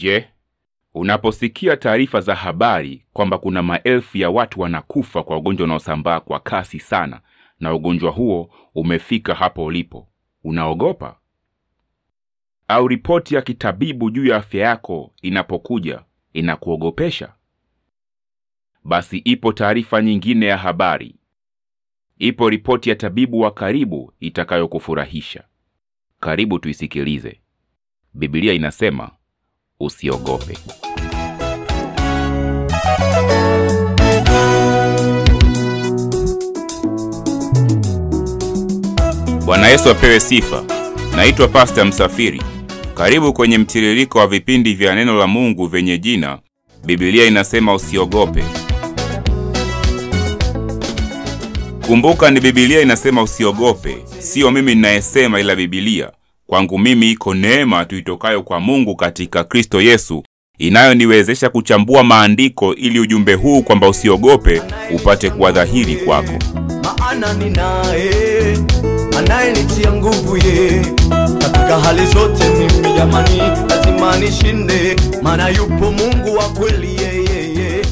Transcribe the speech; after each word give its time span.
Je, 0.00 0.28
unaposikia 0.94 1.76
taarifa 1.76 2.20
za 2.20 2.34
habari 2.34 3.06
kwamba 3.12 3.38
kuna 3.38 3.62
maelfu 3.62 4.18
ya 4.18 4.30
watu 4.30 4.60
wanakufa 4.60 5.22
kwa 5.22 5.36
ugonjwa 5.36 5.64
unaosambaa 5.64 6.20
kwa 6.20 6.40
kasi 6.40 6.80
sana 6.80 7.20
na 7.60 7.74
ugonjwa 7.74 8.10
huo 8.10 8.50
umefika 8.74 9.34
hapo 9.34 9.64
ulipo, 9.64 10.08
unaogopa? 10.44 11.18
Au 12.68 12.88
ripoti 12.88 13.34
ya 13.34 13.42
kitabibu 13.42 14.10
juu 14.10 14.26
ya 14.26 14.36
afya 14.36 14.66
yako 14.68 15.12
inapokuja 15.22 16.04
inakuogopesha? 16.32 17.34
Basi 18.84 19.18
ipo 19.18 19.52
taarifa 19.52 20.02
nyingine 20.02 20.46
ya 20.46 20.56
habari. 20.56 21.14
Ipo 22.18 22.50
ripoti 22.50 22.90
ya 22.90 22.96
tabibu 22.96 23.40
wa 23.40 23.50
karibu 23.50 24.12
itakayokufurahisha. 24.20 25.44
Karibu 26.20 26.58
tuisikilize. 26.58 27.40
Biblia 28.14 28.52
inasema 28.52 29.10
usiogope. 29.80 30.56
Bwana 39.44 39.68
Yesu 39.68 39.90
apewe 39.90 40.20
sifa. 40.20 40.64
Naitwa 41.16 41.48
Pasta 41.48 41.84
Msafiri. 41.84 42.42
Karibu 42.94 43.32
kwenye 43.32 43.58
mtiririko 43.58 44.18
wa 44.18 44.26
vipindi 44.26 44.74
vya 44.74 44.94
neno 44.94 45.18
la 45.18 45.26
Mungu 45.26 45.66
vyenye 45.66 45.98
jina 45.98 46.38
Biblia 46.84 47.24
inasema 47.24 47.74
usiogope. 47.74 48.44
Kumbuka 51.86 52.30
ni 52.30 52.40
Biblia 52.40 52.80
inasema 52.80 53.22
usiogope, 53.22 53.96
siyo 54.18 54.50
mimi 54.50 54.74
ninayesema, 54.74 55.40
ila 55.40 55.56
Biblia. 55.56 56.10
Kwangu 56.50 56.78
mimi 56.78 57.10
iko 57.10 57.34
neema 57.34 57.84
tuitokayo 57.84 58.42
kwa 58.42 58.60
Mungu 58.60 58.96
katika 58.96 59.44
Kristo 59.44 59.80
Yesu 59.80 60.22
inayoniwezesha 60.58 61.48
kuchambua 61.50 62.04
maandiko 62.04 62.74
ili 62.74 63.00
ujumbe 63.00 63.34
huu 63.34 63.62
kwamba 63.62 63.88
usiogope 63.88 64.62
upate 64.94 65.30
kuwa 65.30 65.52
dhahiri 65.52 65.96
kwako. 65.96 66.32
maana 66.98 67.32
ninaye 67.32 68.58
anayenitia 69.18 69.92
nguvu 69.92 70.36
ye 70.36 70.84
katika 71.38 71.80
hali 71.80 72.06
zote. 72.06 72.44
Mimi 72.48 72.92
jamani, 72.96 73.38
lazima 73.68 74.16
nishinde, 74.18 74.96
maana 75.22 75.48
yupo 75.48 75.92
Mungu 75.92 76.36
wa 76.36 76.48
kweli, 76.48 76.96
yeyeye 77.02 77.82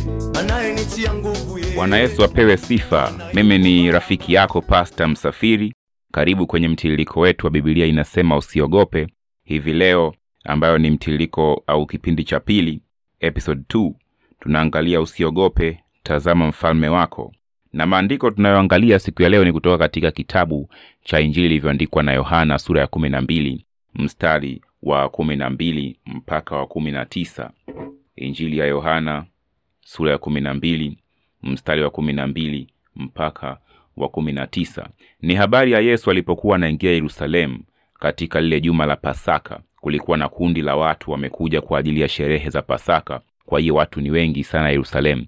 anayenitia 0.40 1.14
nguvu. 1.14 1.58
Bwana 1.74 1.96
Yesu 1.98 2.24
apewe 2.24 2.56
sifa. 2.56 3.12
Mimi 3.34 3.58
ni 3.58 3.90
rafiki 3.90 4.34
yako 4.34 4.60
Pasta 4.62 5.08
Msafiri. 5.08 5.72
Karibu 6.12 6.46
kwenye 6.46 6.68
mtiririko 6.68 7.20
wetu 7.20 7.46
wa 7.46 7.50
Biblia 7.50 7.86
inasema 7.86 8.36
usiogope. 8.36 9.06
Hivi 9.44 9.72
leo 9.72 10.14
ambayo 10.44 10.78
ni 10.78 10.90
mtiririko 10.90 11.62
au 11.66 11.86
kipindi 11.86 12.24
cha 12.24 12.40
pili, 12.40 12.82
episode 13.20 13.60
2, 13.68 13.92
tunaangalia 14.40 15.00
usiogope, 15.00 15.82
tazama 16.02 16.46
mfalme 16.48 16.88
wako. 16.88 17.34
Na 17.72 17.86
maandiko 17.86 18.30
tunayoangalia 18.30 18.98
siku 18.98 19.22
ya 19.22 19.28
leo 19.28 19.44
ni 19.44 19.52
kutoka 19.52 19.78
katika 19.78 20.10
kitabu 20.10 20.68
cha 21.04 21.20
Injili 21.20 21.46
ilivyoandikwa 21.46 22.02
na 22.02 22.12
Yohana 22.12 22.58
sura 22.58 22.80
ya 22.80 22.86
kumi 22.86 23.08
na 23.08 23.20
mbili 23.20 23.64
mstari 23.94 24.62
wa 24.82 25.08
kumi 25.08 25.36
na 25.36 25.50
mbili 25.50 25.98
mpaka 26.06 26.56
wa 26.56 26.66
kumi 26.66 26.90
na 26.90 27.04
tisa. 27.04 27.50
Injili 28.16 28.58
ya 28.58 28.66
Yohana 28.66 29.24
sura 29.84 30.12
ya 30.12 30.18
kumi 30.18 30.40
na 30.40 30.54
mbili 30.54 30.98
mstari 31.42 31.82
wa 31.82 31.90
kumi 31.90 32.12
na 32.12 32.26
mbili 32.26 32.68
mpaka 32.96 33.58
wa 34.04 34.08
kumi 34.08 34.32
na 34.32 34.46
tisa. 34.46 34.88
Ni 35.22 35.34
habari 35.34 35.72
ya 35.72 35.80
Yesu 35.80 36.10
alipokuwa 36.10 36.56
anaingia 36.56 36.90
Yerusalemu 36.92 37.58
katika 38.00 38.40
lile 38.40 38.60
juma 38.60 38.86
la 38.86 38.96
Pasaka. 38.96 39.60
Kulikuwa 39.80 40.16
na 40.18 40.28
kundi 40.28 40.62
la 40.62 40.76
watu 40.76 41.10
wamekuja 41.10 41.60
kwa 41.60 41.78
ajili 41.78 42.00
ya 42.00 42.08
sherehe 42.08 42.50
za 42.50 42.62
Pasaka. 42.62 43.20
Kwa 43.46 43.60
hiyo 43.60 43.74
watu 43.74 44.00
ni 44.00 44.10
wengi 44.10 44.44
sana 44.44 44.70
Yerusalemu. 44.70 45.26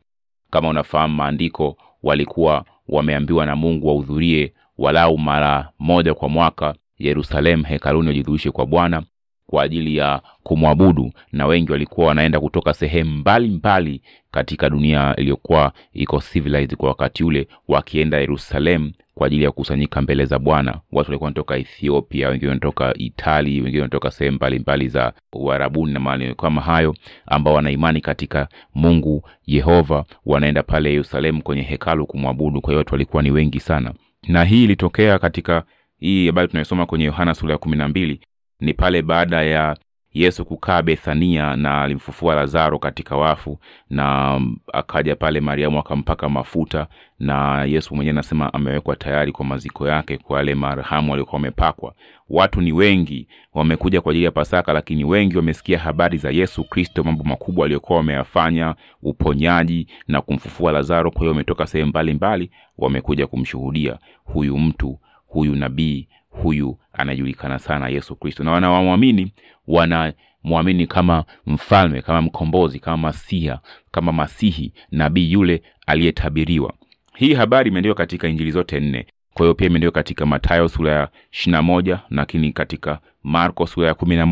Kama 0.51 0.69
unafahamu 0.69 1.15
maandiko, 1.15 1.77
walikuwa 2.03 2.65
wameambiwa 2.89 3.47
na 3.47 3.57
Mungu 3.57 3.87
wahudhurie 3.89 4.53
walau 4.79 5.19
mara 5.19 5.69
moja 5.79 6.15
kwa 6.15 6.29
mwaka 6.29 6.75
Yerusalemu, 6.99 7.65
hekaluni, 7.65 8.09
wajidhurishe 8.09 8.51
kwa 8.51 8.67
Bwana 8.67 9.03
kwa 9.51 9.63
ajili 9.63 9.97
ya 9.97 10.21
kumwabudu, 10.43 11.13
na 11.33 11.47
wengi 11.47 11.73
walikuwa 11.73 12.07
wanaenda 12.07 12.41
kutoka 12.41 12.75
sehemu 12.75 13.11
mbalimbali 13.11 14.03
katika 14.31 14.71
dunia 14.71 15.15
iliyokuwa 15.17 15.73
iko 15.93 16.21
civilized 16.33 16.77
kwa 16.77 16.89
wakati 16.89 17.25
ule, 17.25 17.49
wakienda 17.69 18.19
Yerusalemu 18.19 18.93
kwa 19.15 19.27
ajili 19.27 19.45
ya 19.45 19.51
kukusanyika 19.51 20.03
mbele 20.03 20.25
za 20.25 20.39
Bwana. 20.39 20.71
Watu 20.93 21.11
walikuwa 21.11 21.27
wanatoka 21.27 21.57
Ethiopia, 21.57 22.29
wengine 22.29 22.49
wanatoka 22.49 22.95
Itali, 22.99 23.61
wengine 23.61 23.81
wanatoka 23.83 24.11
sehemu 24.11 24.37
mbalimbali 24.37 24.89
za 24.89 25.13
Uarabuni 25.33 25.93
na 25.93 26.01
maeneo 26.01 26.35
kama 26.35 26.61
hayo, 26.61 26.95
ambao 27.27 27.55
wana 27.55 27.71
imani 27.71 28.01
katika 28.01 28.49
Mungu 28.75 29.29
Yehova, 29.47 30.05
wanaenda 30.27 30.63
pale 30.63 30.91
Yerusalemu 30.93 31.43
kwenye 31.43 31.63
hekalu 31.63 32.07
kumwabudu. 32.07 32.61
Kwa 32.61 32.71
hiyo 32.71 32.79
watu 32.79 32.95
walikuwa 32.95 33.23
ni 33.23 33.31
wengi 33.31 33.61
sana, 33.61 33.95
na 34.29 34.45
hii 34.45 34.65
ilitokea 34.65 35.19
katika 35.19 35.63
hii 36.01 36.27
habari 36.27 36.49
tunayosoma 36.49 36.87
kwenye 36.87 37.05
Yohana 37.05 37.35
sura 37.35 37.53
ya 37.53 37.59
kumi 37.59 37.77
na 37.77 37.89
mbili 37.89 38.21
ni 38.61 38.75
pale 38.75 39.03
baada 39.03 39.43
ya 39.43 39.77
Yesu 40.13 40.45
kukaa 40.45 40.83
Bethania 40.83 41.57
na 41.57 41.83
alimfufua 41.83 42.35
Lazaro 42.35 42.79
katika 42.79 43.17
wafu, 43.17 43.59
na 43.91 44.39
mm, 44.39 44.57
akaja 44.73 45.17
pale 45.17 45.41
Mariamu 45.41 45.79
akampaka 45.79 46.29
mafuta, 46.29 46.87
na 47.19 47.65
Yesu 47.65 47.95
mwenyewe 47.95 48.13
anasema 48.13 48.53
amewekwa 48.55 48.97
tayari 48.97 49.33
kwa 49.33 49.45
maziko 49.45 49.89
yake 49.89 50.19
kwa 50.19 50.37
wale 50.37 50.55
marhamu 50.55 51.11
waliokuwa 51.11 51.35
wamepakwa. 51.35 51.95
Watu 52.31 52.61
ni 52.61 52.73
wengi 52.73 53.29
wamekuja 53.55 54.01
kwa 54.01 54.11
ajili 54.11 54.25
ya 54.25 54.31
Pasaka, 54.31 54.73
lakini 54.73 55.05
wengi 55.05 55.37
wamesikia 55.37 55.79
habari 55.79 56.19
za 56.19 56.31
Yesu 56.31 56.65
Kristo, 56.65 57.05
mambo 57.05 57.25
makubwa 57.25 57.65
aliyokuwa 57.65 57.97
wameyafanya, 57.99 58.75
uponyaji 59.03 59.87
na 60.09 60.21
kumfufua 60.21 60.73
Lazaro. 60.73 61.11
Kwa 61.11 61.21
hiyo 61.21 61.31
wametoka 61.33 61.67
sehemu 61.67 61.89
mbalimbali, 61.89 62.51
wamekuja 62.79 63.27
kumshuhudia 63.27 63.99
huyu 64.25 64.59
mtu, 64.59 64.99
huyu 65.27 65.57
nabii 65.57 66.09
huyu 66.31 66.79
anajulikana 66.93 67.59
sana 67.59 67.89
Yesu 67.89 68.17
Kristo, 68.17 68.45
na 68.45 68.51
wanawamwamini 68.53 69.33
wanamwamini 69.67 70.87
kama 70.87 71.25
mfalme, 71.47 72.03
kama 72.03 72.23
mkombozi, 72.23 72.79
kama 72.79 72.97
masiha, 72.97 73.61
kama 73.91 74.13
masihi, 74.13 74.73
nabii 74.91 75.33
yule 75.33 75.63
aliyetabiriwa. 75.87 76.73
Hii 77.17 77.35
habari 77.35 77.71
imeandikwa 77.71 77.95
katika 77.97 78.29
injili 78.29 78.51
zote 78.51 78.81
nne. 78.81 79.07
Kwa 79.35 79.47
hiyo 79.47 79.55
pia 79.55 79.67
imeandikwa 79.67 79.93
katika 79.93 80.27
Mathayo 80.27 80.69
sura 80.69 80.93
ya 80.93 81.09
ishirini 81.33 81.53
na 81.57 81.63
moja 81.63 82.01
lakini 82.11 82.53
katika 82.53 82.99
Marko 83.23 83.67
sura 83.67 83.89
ya 83.89 83.95
kumi 83.95 84.17
na 84.17 84.27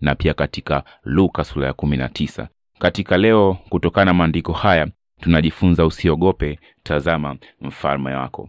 na 0.00 0.14
pia 0.14 0.34
katika 0.34 0.82
Luka 1.04 1.44
sura 1.44 1.66
ya 1.66 1.72
kumi 1.72 1.96
na 1.96 2.08
tisa. 2.08 2.48
Katika 2.78 3.16
leo, 3.18 3.56
kutokana 3.68 4.04
na 4.04 4.14
maandiko 4.14 4.52
haya 4.52 4.88
tunajifunza 5.20 5.86
usiogope, 5.86 6.58
tazama 6.82 7.36
mfalme 7.60 8.14
wako. 8.14 8.48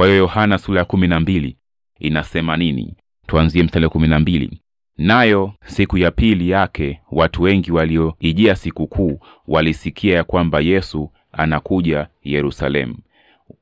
Kwa 0.00 0.06
hiyo 0.06 0.18
Yohana 0.18 0.58
sura 0.58 0.78
ya 0.78 0.84
kumi 0.84 1.08
na 1.08 1.20
mbili 1.20 1.56
inasema 1.98 2.56
nini? 2.56 2.96
Tuanzie 3.26 3.62
mstari 3.62 3.84
wa 3.84 3.90
kumi 3.90 4.08
na 4.08 4.20
mbili. 4.20 4.60
Nayo 4.98 5.52
siku 5.66 5.98
ya 5.98 6.10
pili 6.10 6.50
yake 6.50 7.00
watu 7.10 7.42
wengi 7.42 7.72
walioijia 7.72 8.56
sikukuu 8.56 9.20
walisikia 9.46 10.14
ya 10.16 10.24
kwamba 10.24 10.60
Yesu 10.60 11.10
anakuja 11.32 12.06
Yerusalemu, 12.22 12.96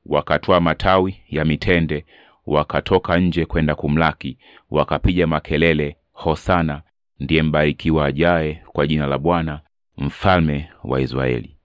wakatwaa 0.06 0.60
matawi 0.60 1.16
ya 1.28 1.44
mitende, 1.44 2.04
wakatoka 2.46 3.18
nje 3.18 3.44
kwenda 3.46 3.74
kumlaki, 3.74 4.38
wakapiga 4.70 5.26
makelele, 5.26 5.96
Hosana, 6.12 6.82
ndiye 7.20 7.42
mbarikiwa 7.42 8.06
ajaye 8.06 8.62
kwa 8.72 8.86
jina 8.86 9.06
la 9.06 9.18
Bwana, 9.18 9.60
mfalme 9.96 10.68
wa 10.84 11.00
Israeli. 11.00 11.58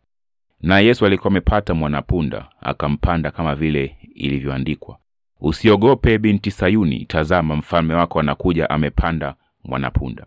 Na 0.64 0.80
Yesu 0.80 1.06
alikuwa 1.06 1.32
amepata 1.32 1.74
mwanapunda, 1.74 2.46
akampanda 2.62 3.32
kama 3.32 3.56
vile 3.56 3.96
ilivyoandikwa, 4.16 4.98
usiogope 5.42 6.18
binti 6.18 6.52
Sayuni, 6.52 7.06
tazama 7.06 7.56
mfalme 7.56 7.94
wako 7.94 8.20
anakuja, 8.20 8.70
amepanda 8.70 9.36
mwanapunda. 9.64 10.26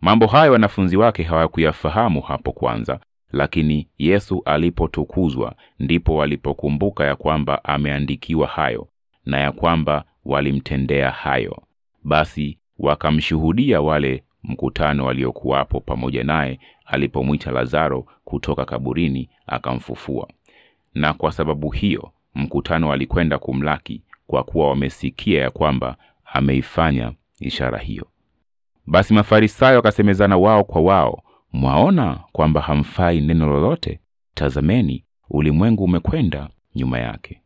Mambo 0.00 0.26
hayo 0.26 0.52
wanafunzi 0.52 0.96
wake 0.96 1.22
hawakuyafahamu 1.22 2.20
hapo 2.20 2.52
kwanza, 2.52 3.00
lakini 3.32 3.88
Yesu 3.98 4.42
alipotukuzwa 4.44 5.54
ndipo 5.78 6.16
walipokumbuka 6.16 7.04
ya 7.04 7.16
kwamba 7.16 7.64
ameandikiwa 7.64 8.46
hayo 8.46 8.88
na 9.26 9.38
ya 9.40 9.52
kwamba 9.52 10.04
walimtendea 10.24 11.10
hayo. 11.10 11.62
Basi 12.04 12.58
wakamshuhudia 12.78 13.80
wale 13.80 14.24
mkutano 14.42 15.04
waliokuwapo 15.04 15.80
pamoja 15.80 16.24
naye 16.24 16.60
alipomwita 16.86 17.50
Lazaro 17.50 18.06
kutoka 18.24 18.64
kaburini 18.64 19.28
akamfufua. 19.46 20.28
Na 20.94 21.14
kwa 21.14 21.32
sababu 21.32 21.70
hiyo 21.70 22.12
mkutano 22.38 22.88
walikwenda 22.88 23.38
kumlaki, 23.38 24.02
kwa 24.26 24.42
kuwa 24.44 24.68
wamesikia 24.68 25.42
ya 25.42 25.50
kwamba 25.50 25.96
ameifanya 26.24 27.12
ishara 27.40 27.78
hiyo. 27.78 28.06
Basi 28.86 29.14
Mafarisayo 29.14 29.78
akasemezana 29.78 30.36
wao 30.36 30.64
kwa 30.64 30.82
wao, 30.82 31.22
mwaona 31.52 32.20
kwamba 32.32 32.60
hamfai 32.60 33.20
neno 33.20 33.46
lolote? 33.46 34.00
Tazameni, 34.34 35.04
ulimwengu 35.30 35.84
umekwenda 35.84 36.48
nyuma 36.74 36.98
yake. 36.98 37.40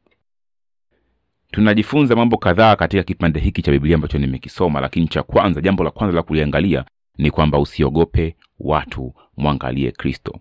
Tunajifunza 1.50 2.16
mambo 2.16 2.36
kadhaa 2.38 2.76
katika 2.76 3.02
kipande 3.02 3.40
hiki 3.40 3.62
cha 3.62 3.70
Biblia 3.72 3.94
ambacho 3.94 4.18
nimekisoma, 4.18 4.80
lakini 4.80 5.08
cha 5.08 5.22
kwanza, 5.22 5.60
jambo 5.60 5.84
la 5.84 5.90
kwanza 5.90 6.16
la 6.16 6.22
kuliangalia 6.22 6.84
ni 7.18 7.30
kwamba 7.30 7.58
usiogope 7.58 8.36
watu 8.60 9.14
mwangalie 9.36 9.90
kristo 9.90 10.40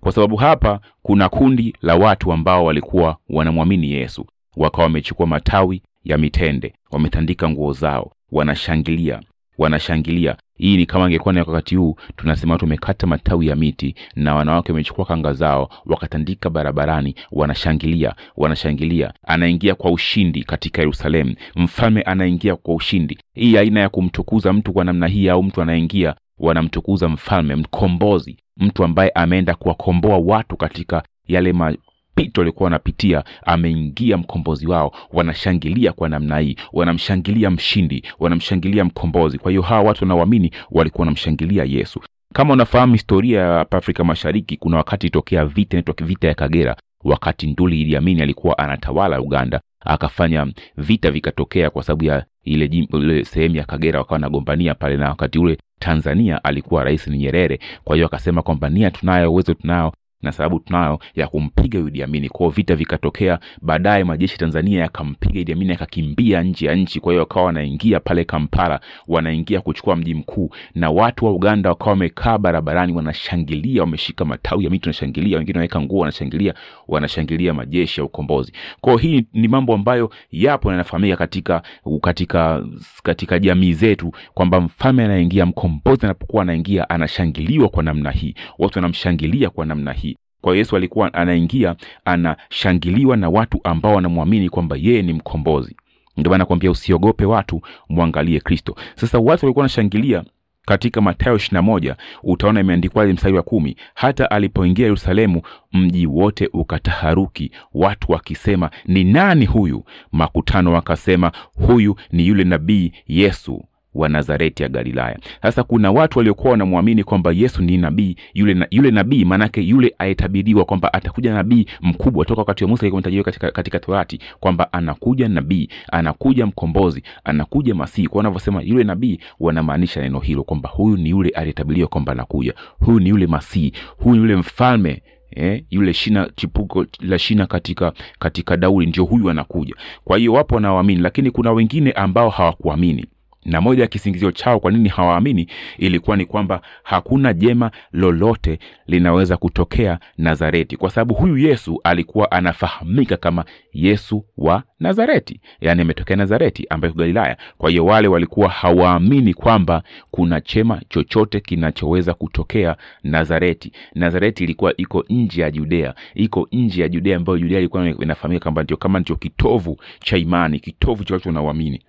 kwa 0.00 0.12
sababu 0.12 0.36
hapa 0.36 0.80
kuna 1.02 1.28
kundi 1.28 1.74
la 1.82 1.94
watu 1.96 2.32
ambao 2.32 2.64
walikuwa 2.64 3.16
wanamwamini 3.28 3.90
yesu. 3.92 4.26
Wakawa 4.56 4.84
wamechukua 4.84 5.26
matawi 5.26 5.82
ya 6.04 6.18
mitende 6.18 6.74
wametandika 6.90 7.48
nguo 7.50 7.72
zao 7.72 8.12
wanashangilia 8.32 9.20
wanashangilia. 9.58 10.36
Hii 10.56 10.76
ni 10.76 10.86
kama 10.86 11.06
ingekuwa 11.06 11.34
na 11.34 11.40
wakati 11.40 11.76
huu 11.76 11.96
tunasema 12.16 12.52
watu 12.52 12.64
wamekata 12.64 13.06
matawi 13.06 13.46
ya 13.46 13.56
miti 13.56 13.94
na 14.16 14.34
wanawake 14.34 14.72
wamechukua 14.72 15.04
kanga 15.04 15.32
zao 15.32 15.68
wakatandika 15.86 16.50
barabarani 16.50 17.14
wanashangilia 17.32 18.14
wanashangilia. 18.36 19.12
Anaingia 19.26 19.74
kwa 19.74 19.90
ushindi 19.90 20.44
katika 20.44 20.82
yerusalemu. 20.82 21.34
Mfalme 21.56 22.02
anaingia 22.02 22.56
kwa 22.56 22.74
ushindi. 22.74 23.18
Hii 23.34 23.56
aina 23.56 23.80
ya 23.80 23.88
kumtukuza 23.88 24.52
mtu 24.52 24.72
kwa 24.72 24.84
namna 24.84 25.06
hii 25.06 25.28
au 25.28 25.42
mtu 25.42 25.62
anaingia 25.62 26.14
wanamtukuza 26.38 27.08
mfalme 27.08 27.56
mkombozi 27.56 28.36
mtu 28.56 28.84
ambaye 28.84 29.10
ameenda 29.14 29.54
kuwakomboa 29.54 30.18
watu 30.18 30.56
katika 30.56 31.02
yale 31.28 31.52
mapito 31.52 32.40
aliokuwa 32.40 32.64
wanapitia 32.64 33.24
ameingia 33.46 34.16
mkombozi 34.16 34.66
wao 34.66 34.92
wanashangilia 35.12 35.92
kwa 35.92 36.08
namna 36.08 36.38
hii 36.38 36.56
wanamshangilia 36.72 37.50
mshindi 37.50 38.02
wanamshangilia 38.18 38.84
mkombozi. 38.84 39.38
Kwa 39.38 39.50
hiyo 39.50 39.62
hawa 39.62 39.82
watu 39.82 40.04
wanaoamini 40.04 40.50
walikuwa 40.70 41.00
wanamshangilia 41.02 41.64
yesu. 41.64 42.00
Kama 42.34 42.52
unafahamu 42.52 42.92
historia 42.92 43.40
ya 43.40 43.48
hapa 43.58 43.76
afrika 43.78 44.04
mashariki 44.04 44.56
kuna 44.56 44.76
wakati 44.76 45.06
itokea 45.06 45.46
vita 45.46 45.76
inaitwa 45.78 46.06
vita 46.06 46.28
ya 46.28 46.34
kagera. 46.34 46.76
Wakati 47.04 47.46
nduli 47.46 47.80
iliamini 47.80 48.22
alikuwa 48.22 48.58
anatawala 48.58 49.20
uganda 49.20 49.60
akafanya 49.80 50.46
vita 50.76 51.10
vikatokea 51.10 51.70
kwa 51.70 51.82
sababu 51.82 52.04
ya 52.04 52.24
ile, 52.46 52.68
jimbo- 52.68 52.98
ile 52.98 53.24
sehemu 53.24 53.56
ya 53.56 53.64
kagera 53.64 53.98
wakawa 53.98 54.18
nagombania 54.18 54.74
pale 54.74 54.96
na 54.96 55.08
wakati 55.08 55.38
ule 55.38 55.58
tanzania 55.78 56.44
alikuwa 56.44 56.84
rais 56.84 57.06
ni 57.08 57.18
nyerere. 57.18 57.58
Kwa 57.84 57.96
hiyo 57.96 58.06
akasema 58.06 58.42
kwamba 58.42 58.68
nia 58.68 58.90
tunayo 58.90 59.32
uwezo 59.32 59.54
tunao 59.54 59.92
na 60.22 60.32
sababu 60.32 60.58
tunayo 60.60 60.98
ya 61.14 61.26
kumpiga 61.28 61.78
Idi 61.78 62.02
Amin. 62.02 62.28
Kwa 62.28 62.38
hiyo 62.40 62.50
vita 62.50 62.76
vikatokea, 62.76 63.38
baadaye 63.62 64.04
majeshi 64.04 64.38
Tanzania 64.38 64.80
yakampiga 64.80 65.40
Idi 65.40 65.52
Amin 65.52 65.70
akakimbia 65.70 66.42
nje 66.42 66.66
ya 66.66 66.74
nchi. 66.74 67.00
Kwa 67.00 67.12
hiyo 67.12 67.20
wakawa 67.20 67.46
wanaingia 67.46 68.00
pale 68.00 68.24
Kampala, 68.24 68.80
wanaingia 69.08 69.60
kuchukua 69.60 69.96
mji 69.96 70.14
mkuu, 70.14 70.50
na 70.74 70.90
watu 70.90 71.24
wa 71.24 71.32
Uganda 71.32 71.70
wakawa 71.70 71.90
wamekaa 71.90 72.38
barabarani 72.38 72.92
wanashangilia, 72.92 73.80
wameshika 73.82 74.24
matawi 74.24 74.64
ya 74.64 74.70
miti 74.70 74.88
wanashangilia, 74.88 75.38
wengine 75.38 75.58
wanaweka 75.58 75.80
nguo 75.80 76.00
wanashangilia, 76.00 76.54
wanashangilia 76.88 77.54
majeshi 77.54 78.00
ya 78.00 78.04
ukombozi. 78.04 78.52
Kwa 78.80 79.00
hiyo 79.00 79.16
hii 79.18 79.26
ni 79.32 79.48
mambo 79.48 79.74
ambayo 79.74 80.10
yapo 80.30 80.68
na 80.68 80.72
yanafahamika 80.74 81.16
katika 81.16 81.62
katika 82.00 82.64
katika 83.02 83.38
jamii 83.38 83.72
zetu 83.72 84.12
kwamba 84.34 84.60
mfalme 84.60 85.04
anaingia, 85.04 85.46
mkombozi 85.46 86.06
anapokuwa 86.06 86.42
anaingia, 86.42 86.90
anashangiliwa 86.90 87.68
kwa 87.68 87.82
namna 87.82 88.10
hii, 88.10 88.34
watu 88.58 88.78
wanamshangilia 88.78 89.50
kwa 89.50 89.66
namna 89.66 89.92
hii. 89.92 90.05
Kwa 90.46 90.56
Yesu 90.56 90.76
alikuwa 90.76 91.14
anaingia, 91.14 91.76
anashangiliwa 92.04 93.16
na 93.16 93.28
watu 93.28 93.60
ambao 93.64 93.94
wanamwamini 93.94 94.48
kwamba 94.48 94.76
yeye 94.80 95.02
ni 95.02 95.12
mkombozi. 95.12 95.76
Ndio 96.16 96.30
maana 96.30 96.38
nakwambia 96.42 96.70
usiogope 96.70 97.24
watu, 97.24 97.60
mwangalie 97.88 98.40
Kristo. 98.40 98.76
Sasa 98.94 99.18
watu 99.18 99.44
walikuwa 99.46 99.62
wanashangilia 99.62 100.24
katika 100.66 101.00
Mathayo 101.00 101.36
21 101.36 101.94
utaona 102.22 102.60
imeandikwaje 102.60 103.12
mstari 103.12 103.34
wa 103.34 103.42
kumi, 103.42 103.76
hata 103.94 104.30
alipoingia 104.30 104.84
Yerusalemu 104.84 105.42
mji 105.72 106.06
wote 106.06 106.48
ukataharuki, 106.52 107.50
watu 107.74 108.12
wakisema 108.12 108.70
ni 108.84 109.04
nani 109.04 109.46
huyu? 109.46 109.84
Makutano 110.12 110.72
wakasema 110.72 111.32
huyu 111.66 111.96
ni 112.12 112.26
yule 112.26 112.44
nabii 112.44 112.92
Yesu 113.06 113.64
wa 113.96 114.08
Nazareti 114.08 114.62
ya 114.62 114.68
Galilaya. 114.68 115.18
Sasa 115.42 115.62
kuna 115.62 115.90
watu 115.92 116.18
waliokuwa 116.18 116.50
wanamwamini 116.50 117.04
kwamba 117.04 117.32
Yesu 117.32 117.62
ni 117.62 117.76
nabii 117.76 118.16
yule, 118.34 118.54
na, 118.54 118.66
yule 118.70 118.90
nabii 118.90 119.24
maanake 119.24 119.60
yule 119.60 119.94
ayetabiriwa 119.98 120.64
kwamba 120.64 120.92
atakuja 120.92 121.34
nabii 121.34 121.66
mkubwa 121.80 122.24
toka 122.24 122.40
wakati 122.40 122.64
wa 122.64 122.70
Musa 122.70 122.82
alikuwa 122.86 123.02
katika, 123.24 123.50
katika 123.50 123.78
Torati 123.78 124.18
kwamba 124.40 124.72
anakuja 124.72 125.28
nabii, 125.28 125.68
anakuja 125.92 126.46
mkombozi, 126.46 127.02
anakuja 127.24 127.74
Masihi. 127.74 128.08
Kwa 128.08 128.16
wanavyosema 128.18 128.62
yule 128.62 128.84
nabii, 128.84 129.18
wanamaanisha 129.40 130.02
neno 130.02 130.20
hilo 130.20 130.42
kwamba 130.44 130.68
huyu 130.68 130.96
ni 130.96 131.10
yule 131.10 131.28
aliyetabiriwa 131.28 131.88
kwamba 131.88 132.12
anakuja, 132.12 132.54
huyu 132.78 133.00
ni 133.00 133.08
yule 133.08 133.26
Masihi, 133.26 133.72
huyu 133.98 134.16
ni 134.16 134.22
yule 134.22 134.36
mfalme 134.36 135.02
Eh, 135.36 135.64
yule 135.70 135.94
shina 135.94 136.30
chipuko 136.36 136.86
la 137.00 137.18
shina 137.18 137.46
katika 137.46 137.92
katika 138.18 138.56
Daudi 138.56 138.86
ndio 138.86 139.04
huyu 139.04 139.30
anakuja. 139.30 139.74
Kwa 140.04 140.18
hiyo 140.18 140.32
wapo 140.32 140.54
wanaoamini, 140.54 141.00
lakini 141.00 141.30
kuna 141.30 141.52
wengine 141.52 141.92
ambao 141.92 142.28
hawakuamini 142.30 143.06
na 143.46 143.60
moja 143.60 143.82
ya 143.82 143.88
kisingizio 143.88 144.32
chao 144.32 144.60
kwa 144.60 144.70
nini 144.70 144.88
hawaamini 144.88 145.48
ilikuwa 145.78 146.16
ni 146.16 146.26
kwamba 146.26 146.60
hakuna 146.82 147.32
jema 147.32 147.70
lolote 147.92 148.58
linaweza 148.86 149.36
kutokea 149.36 149.98
Nazareti, 150.18 150.76
kwa 150.76 150.90
sababu 150.90 151.14
huyu 151.14 151.38
Yesu 151.38 151.80
alikuwa 151.84 152.30
anafahamika 152.30 153.16
kama 153.16 153.44
Yesu 153.72 154.24
wa 154.38 154.62
Nazareti, 154.80 155.40
yaani 155.60 155.82
ametokea 155.82 156.16
Nazareti 156.16 156.66
ambayo 156.70 156.94
Galilaya. 156.94 157.36
Kwa 157.58 157.70
hiyo 157.70 157.84
wale 157.86 158.08
walikuwa 158.08 158.48
hawaamini 158.48 159.34
kwamba 159.34 159.82
kuna 160.10 160.40
chema 160.40 160.80
chochote 160.88 161.40
kinachoweza 161.40 162.14
kutokea 162.14 162.76
Nazareti. 163.04 163.72
Nazareti 163.94 164.44
ilikuwa 164.44 164.76
iko 164.76 165.04
nje 165.08 165.42
ya 165.42 165.50
Judea, 165.50 165.94
iko 166.14 166.48
nje 166.52 166.82
ya 166.82 166.88
Judea 166.88 167.16
ambayo 167.16 167.38
Judea 167.38 167.58
ilikuwa 167.58 167.88
inafahamika 167.88 168.44
kama 168.44 168.62
ndio 168.62 168.76
kama 168.76 169.00
ndio 169.00 169.16
kitovu 169.16 169.80
cha 170.00 170.16
imani, 170.16 170.60
kitovu 170.60 171.04
cha 171.04 171.14
watu 171.14 171.28
wanaoamini. 171.28 171.82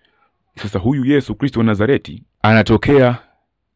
Sasa 0.57 0.79
huyu 0.79 1.05
Yesu 1.05 1.35
Kristo 1.35 1.59
wa 1.59 1.65
Nazareti 1.65 2.23
anatokea 2.41 3.17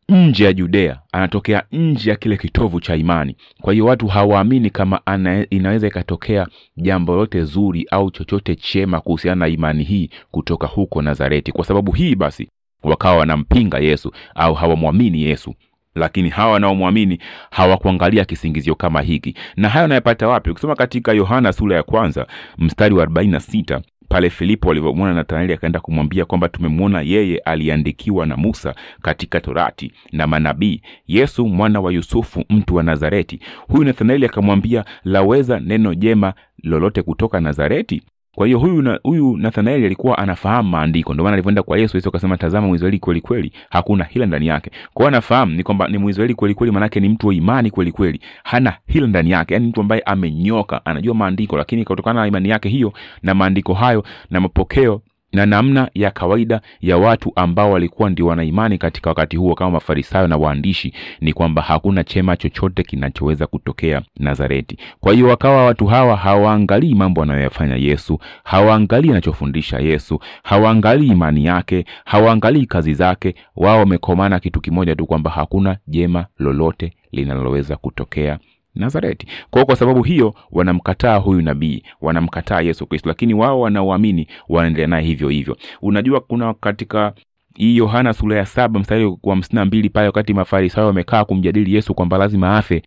nje 0.09 0.43
ya 0.45 0.53
Judea, 0.53 0.99
anatokea 1.11 1.63
nje 1.71 2.09
ya 2.09 2.15
kile 2.15 2.37
kitovu 2.37 2.79
cha 2.79 2.95
imani. 2.95 3.35
Kwa 3.61 3.73
hiyo 3.73 3.85
watu 3.85 4.07
hawaamini 4.07 4.69
kama 4.69 5.05
ana, 5.05 5.45
inaweza 5.49 5.87
ikatokea 5.87 6.47
jambo 6.77 7.15
lote 7.15 7.43
zuri 7.43 7.87
au 7.91 8.11
chochote 8.11 8.55
chema 8.55 9.01
kuhusiana 9.01 9.35
na 9.39 9.47
imani 9.47 9.83
hii 9.83 10.09
kutoka 10.31 10.67
huko 10.67 11.01
Nazareti. 11.01 11.51
Kwa 11.51 11.65
sababu 11.65 11.91
hii 11.91 12.15
basi 12.15 12.49
wakawa 12.83 13.17
wanampinga 13.17 13.79
Yesu 13.79 14.11
au 14.35 14.53
hawamwamini 14.53 15.21
Yesu 15.21 15.55
lakini 15.95 16.29
hawa 16.29 16.51
wanaomwamini 16.51 17.19
hawakuangalia 17.51 18.25
kisingizio 18.25 18.75
kama 18.75 19.01
hiki. 19.01 19.35
Na 19.55 19.69
hayo 19.69 19.85
anayapata 19.85 20.27
wapi? 20.27 20.49
Ukisoma 20.49 20.75
katika 20.75 21.13
Yohana 21.13 21.53
sura 21.53 21.75
ya 21.75 21.83
kwanza 21.83 22.27
mstari 22.57 22.95
wa 22.95 23.05
46 23.05 23.81
pale 24.11 24.29
Filipo 24.29 24.71
alivyomwona 24.71 25.13
Nathanaeli 25.13 25.53
akaenda 25.53 25.79
kumwambia 25.79 26.25
kwamba 26.25 26.49
tumemwona 26.49 27.01
yeye 27.01 27.37
aliandikiwa 27.37 28.25
na 28.25 28.37
Musa 28.37 28.75
katika 29.01 29.41
Torati 29.41 29.91
na 30.11 30.27
manabii, 30.27 30.81
Yesu 31.07 31.47
mwana 31.47 31.79
wa 31.81 31.91
Yusufu, 31.93 32.43
mtu 32.49 32.75
wa 32.75 32.83
Nazareti. 32.83 33.39
Huyu 33.67 33.83
Nathanaeli 33.83 34.25
akamwambia, 34.25 34.85
laweza 35.03 35.59
neno 35.59 35.95
jema 35.95 36.33
lolote 36.63 37.01
kutoka 37.01 37.39
Nazareti? 37.41 38.01
Kwa 38.35 38.45
hiyo 38.47 38.59
huyu 38.59 38.81
na, 38.81 38.99
huyu 39.03 39.37
Nathanaeli 39.37 39.85
alikuwa 39.85 40.17
anafahamu 40.17 40.69
maandiko, 40.69 41.13
ndio 41.13 41.23
maana 41.23 41.33
alivyoenda 41.33 41.63
kwa 41.63 41.77
Yesu, 41.77 41.97
Yesu 41.97 42.09
akasema, 42.09 42.37
tazama 42.37 42.67
Mwisraeli 42.67 42.99
kweli 42.99 43.21
kweli, 43.21 43.51
hakuna 43.69 44.03
hila 44.03 44.25
ndani 44.25 44.47
yake. 44.47 44.71
Kwa 44.93 45.03
hiyo 45.03 45.07
anafahamu 45.07 45.55
ni 45.55 45.63
kwamba 45.63 45.87
ni 45.87 45.97
Mwisraeli 45.97 46.35
kweli 46.35 46.53
kweli, 46.55 46.71
maanake 46.73 46.99
ni 46.99 47.09
mtu 47.09 47.27
wa 47.27 47.33
imani 47.33 47.71
kweli 47.71 47.91
kweli, 47.91 48.19
hana 48.43 48.73
hila 48.87 49.07
ndani 49.07 49.31
yake, 49.31 49.53
yaani 49.53 49.67
mtu 49.67 49.81
ambaye 49.81 50.01
amenyoka, 50.01 50.85
anajua 50.85 51.13
maandiko, 51.15 51.57
lakini 51.57 51.85
kutokana 51.85 52.21
na 52.21 52.27
imani 52.27 52.49
yake 52.49 52.69
hiyo 52.69 52.93
na 53.23 53.33
maandiko 53.33 53.73
hayo 53.73 54.03
na 54.29 54.39
mapokeo 54.39 55.01
na 55.33 55.45
namna 55.45 55.89
ya 55.93 56.11
kawaida 56.11 56.61
ya 56.81 56.97
watu 56.97 57.31
ambao 57.35 57.71
walikuwa 57.71 58.09
ndio 58.09 58.25
wanaimani 58.27 58.77
katika 58.77 59.09
wakati 59.09 59.37
huo 59.37 59.55
kama 59.55 59.71
Mafarisayo 59.71 60.27
na 60.27 60.37
waandishi, 60.37 60.93
ni 61.21 61.33
kwamba 61.33 61.61
hakuna 61.61 62.03
chema 62.03 62.37
chochote 62.37 62.83
kinachoweza 62.83 63.47
kutokea 63.47 64.01
Nazareti. 64.19 64.77
Kwa 64.99 65.13
hiyo 65.13 65.27
wakawa 65.27 65.65
watu 65.65 65.85
hawa 65.85 66.15
hawaangalii 66.17 66.95
mambo 66.95 67.23
anayoyafanya 67.23 67.75
Yesu, 67.75 68.19
hawaangalii 68.43 69.09
anachofundisha 69.09 69.79
Yesu, 69.79 70.19
hawaangalii 70.43 71.07
imani 71.07 71.45
yake, 71.45 71.85
hawaangalii 72.05 72.65
kazi 72.65 72.93
zake. 72.93 73.35
Wao 73.55 73.79
wamekomana 73.79 74.39
kitu 74.39 74.61
kimoja 74.61 74.95
tu, 74.95 75.05
kwamba 75.05 75.31
hakuna 75.31 75.77
jema 75.87 76.25
lolote 76.39 76.93
linaloweza 77.11 77.75
kutokea 77.75 78.39
Nazareti. 78.75 79.27
Kwa 79.49 79.65
kwa 79.65 79.75
sababu 79.75 80.03
hiyo 80.03 80.33
wanamkataa 80.51 81.15
huyu 81.17 81.41
nabii, 81.41 81.83
wanamkataa 82.01 82.61
Yesu 82.61 82.85
Kristo, 82.87 83.09
lakini 83.09 83.33
wao 83.33 83.59
wanaoamini 83.59 84.27
wanaendelea 84.49 84.87
naye 84.87 85.05
hivyo 85.05 85.29
hivyo. 85.29 85.57
Unajua, 85.81 86.19
kuna 86.19 86.53
katika 86.53 87.13
hii 87.55 87.77
Yohana 87.77 88.13
sura 88.13 88.37
ya 88.37 88.45
saba 88.45 88.79
mstari 88.79 89.05
wa 89.05 89.17
hamsini 89.29 89.55
na 89.59 89.65
mbili 89.65 89.89
pale 89.89 90.07
wakati 90.07 90.33
Mafarisayo 90.33 90.87
wamekaa 90.87 91.25
kumjadili 91.25 91.73
Yesu 91.75 91.93
kwamba 91.93 92.17
lazima 92.17 92.57
afe, 92.57 92.83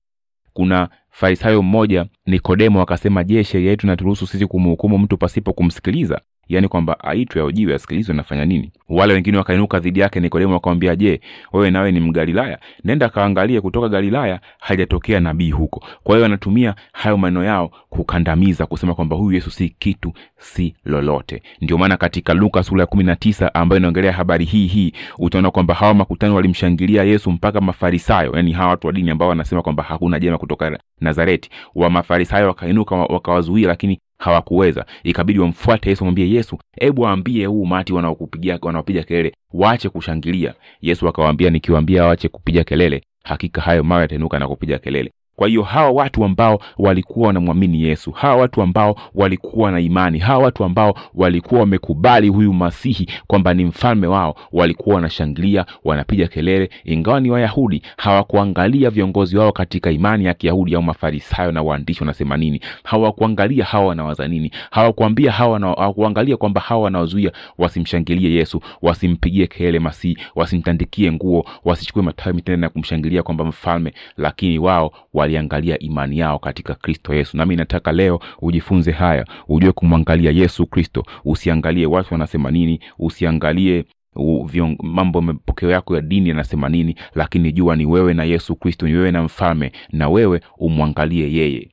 kuna 0.53 0.89
Farisayo 1.11 1.63
mmoja 1.63 2.07
Nikodemo 2.27 2.83
akasema, 2.83 3.25
je, 3.25 3.45
sheria 3.45 3.71
yetu 3.71 3.87
inaturuhusu 3.87 4.27
sisi 4.27 4.47
kumhukumu 4.47 4.99
mtu 4.99 5.19
pasipo 5.19 5.53
kumsikiliza? 5.53 6.21
Yaani 6.49 6.69
kwamba 6.69 7.01
aitwe 7.01 7.43
aujiwe 7.43 7.75
asikilizwe 7.75 8.13
anafanya 8.15 8.45
nini. 8.45 8.73
Wale 8.89 9.15
wengine 9.15 9.39
wakainuka 9.39 9.81
dhidi 9.81 10.01
yake 10.01 10.21
nikodemo 10.21 10.53
wakamwambia 10.55 10.97
je 10.97 11.21
wewe 11.53 11.71
nawe 11.71 11.93
ni 11.93 12.01
mgalilaya? 12.01 12.59
Nenda 12.85 13.09
kaangalie 13.09 13.61
kutoka 13.61 13.89
galilaya 13.89 14.41
hajatokea 14.59 15.21
nabii 15.21 15.51
huko. 15.51 15.83
Kwa 16.03 16.15
hiyo 16.15 16.23
wanatumia 16.23 16.75
hayo 16.93 17.17
maneno 17.17 17.45
yao 17.45 17.71
kukandamiza 17.91 18.67
kusema 18.67 18.95
kwamba 18.95 19.17
huyu 19.17 19.33
yesu 19.35 19.51
si 19.51 19.69
kitu 19.69 20.13
si 20.39 20.75
lolote. 20.85 21.43
Ndio 21.61 21.79
maana 21.79 21.97
katika 21.97 22.35
luka 22.35 22.63
sura 22.63 22.81
ya 22.81 22.87
kumi 22.87 23.05
na 23.05 23.17
tisa 23.17 23.55
ambayo 23.55 23.79
inaongelea 23.79 24.13
habari 24.13 24.45
hii 24.45 24.67
hii 24.67 24.93
utaona 25.19 25.51
kwamba 25.51 25.75
hawa 25.75 25.95
makutano 25.95 26.35
walimshangilia 26.35 27.05
yesu 27.05 27.31
mpaka 27.31 27.61
mafarisayo 27.61 28.33
yani 28.37 28.53
hawa 28.53 28.71
watu 28.71 28.87
wa 28.87 28.93
dini 28.93 29.11
ambao 29.11 29.29
wanasema 29.29 29.63
kwamba 29.63 29.83
hakuna 29.83 30.21
jema 30.21 30.39
kutoka 30.39 30.79
nazareti. 31.01 31.51
Wa 31.75 31.91
mafarisayo 31.91 32.47
wakainuka 32.49 32.97
wakawazuia 32.97 33.69
lakini 33.69 34.01
hawakuweza. 34.25 34.87
Ikabidi 35.03 35.39
wamfuate 35.39 35.91
yesu 35.91 36.05
wamwambie 36.05 36.31
yesu 36.31 36.59
hebu 36.81 37.03
waambie 37.03 37.47
huu 37.47 37.63
umati 37.63 37.93
wanaokupigia 37.93 38.59
wanaopiga 38.63 39.03
kelele 39.03 39.35
waache 39.53 39.89
kushangilia. 39.89 40.55
Yesu 40.81 41.09
akawaambia 41.09 41.51
nikiwaambia 41.51 42.05
waache 42.05 42.29
kupiga 42.29 42.65
kelele 42.65 43.03
hakika 43.25 43.61
hayo 43.61 43.85
mawe 43.85 44.03
yatainuka 44.03 44.39
na 44.39 44.49
kupiga 44.49 44.79
kelele 44.79 45.13
kwa 45.37 45.49
hiyo 45.49 45.63
hawa 45.63 45.91
watu 45.91 46.25
ambao 46.25 46.61
walikuwa 46.79 47.27
wanamwamini 47.27 47.83
yesu 47.83 48.11
hawa 48.11 48.37
watu 48.37 48.63
ambao 48.63 48.97
walikuwa 49.15 49.71
na 49.71 49.81
imani 49.81 50.19
hawa 50.19 50.45
watu 50.45 50.65
ambao 50.65 50.95
walikuwa 51.15 51.61
wamekubali 51.61 52.29
huyu 52.29 52.53
masihi 52.53 53.07
kwamba 53.27 53.55
ni 53.55 53.65
mfalme 53.65 54.07
wao 54.07 54.37
walikuwa 54.53 54.95
wanashangilia 54.97 55.67
wanapiga 55.85 56.27
kelele. 56.29 56.71
Ingawa 56.85 57.21
ni 57.21 57.31
wayahudi 57.31 57.83
hawakuangalia 57.97 58.91
viongozi 58.91 59.37
wao 59.37 59.53
katika 59.53 59.91
imani 59.91 60.25
ya 60.25 60.35
kiyahudi 60.35 60.75
au 60.75 60.83
mafarisayo 60.83 61.53
na 61.53 61.63
waandishi 61.63 62.01
wanasema 62.01 62.37
nini. 62.37 62.61
Hawakuangalia 62.85 63.65
hawa 63.65 63.87
wanawaza 63.87 64.29
nini. 64.29 64.51
Hawakuambia 64.71 65.33
hawa 65.33 65.61
hawakuangalia 65.61 66.37
kwamba 66.37 66.61
hawa 66.61 66.83
wanawazuia 66.83 67.33
wasimshangilie 67.59 68.33
yesu 68.33 68.61
wasimpigie 68.83 69.47
kelele 69.47 69.79
masihi 69.79 70.19
wasimtandikie 70.35 71.13
nguo 71.13 71.47
wasichukue 71.65 72.03
matawi 72.03 72.37
mitende 72.37 72.61
na 72.61 72.69
kumshangilia 72.69 73.23
kwamba 73.23 73.45
mfalme 73.45 73.93
lakini 74.17 74.59
wao 74.59 74.93
waliangalia 75.25 75.79
imani 75.79 76.19
yao 76.19 76.39
katika 76.39 76.75
kristo 76.75 77.15
yesu. 77.15 77.37
Nami 77.37 77.57
nataka 77.57 77.93
leo 77.93 78.21
ujifunze 78.43 78.93
haya. 78.93 79.27
Ujue 79.49 79.73
kumwangalia 79.73 80.31
yesu 80.31 80.67
kristo. 80.67 81.05
Usiangalie 81.25 81.87
watu 81.87 82.15
wanasema 82.15 82.51
nini. 82.51 82.81
Usiangalie 82.99 83.85
u, 84.17 84.45
vion, 84.45 84.77
mambo 84.83 85.21
mapokeo 85.21 85.71
yako 85.71 85.95
ya 85.97 86.01
dini 86.01 86.29
yanasema 86.29 86.69
nini. 86.69 86.95
Lakini 87.15 87.53
jua 87.53 87.77
ni 87.77 87.87
wewe 87.87 88.15
na 88.15 88.25
yesu 88.25 88.57
kristo 88.57 88.87
ni 88.89 88.95
wewe 88.95 89.11
na 89.11 89.23
mfalme. 89.23 89.73
Na 89.93 90.09
wewe 90.09 90.41
umwangalie 90.59 91.33
yeye 91.33 91.69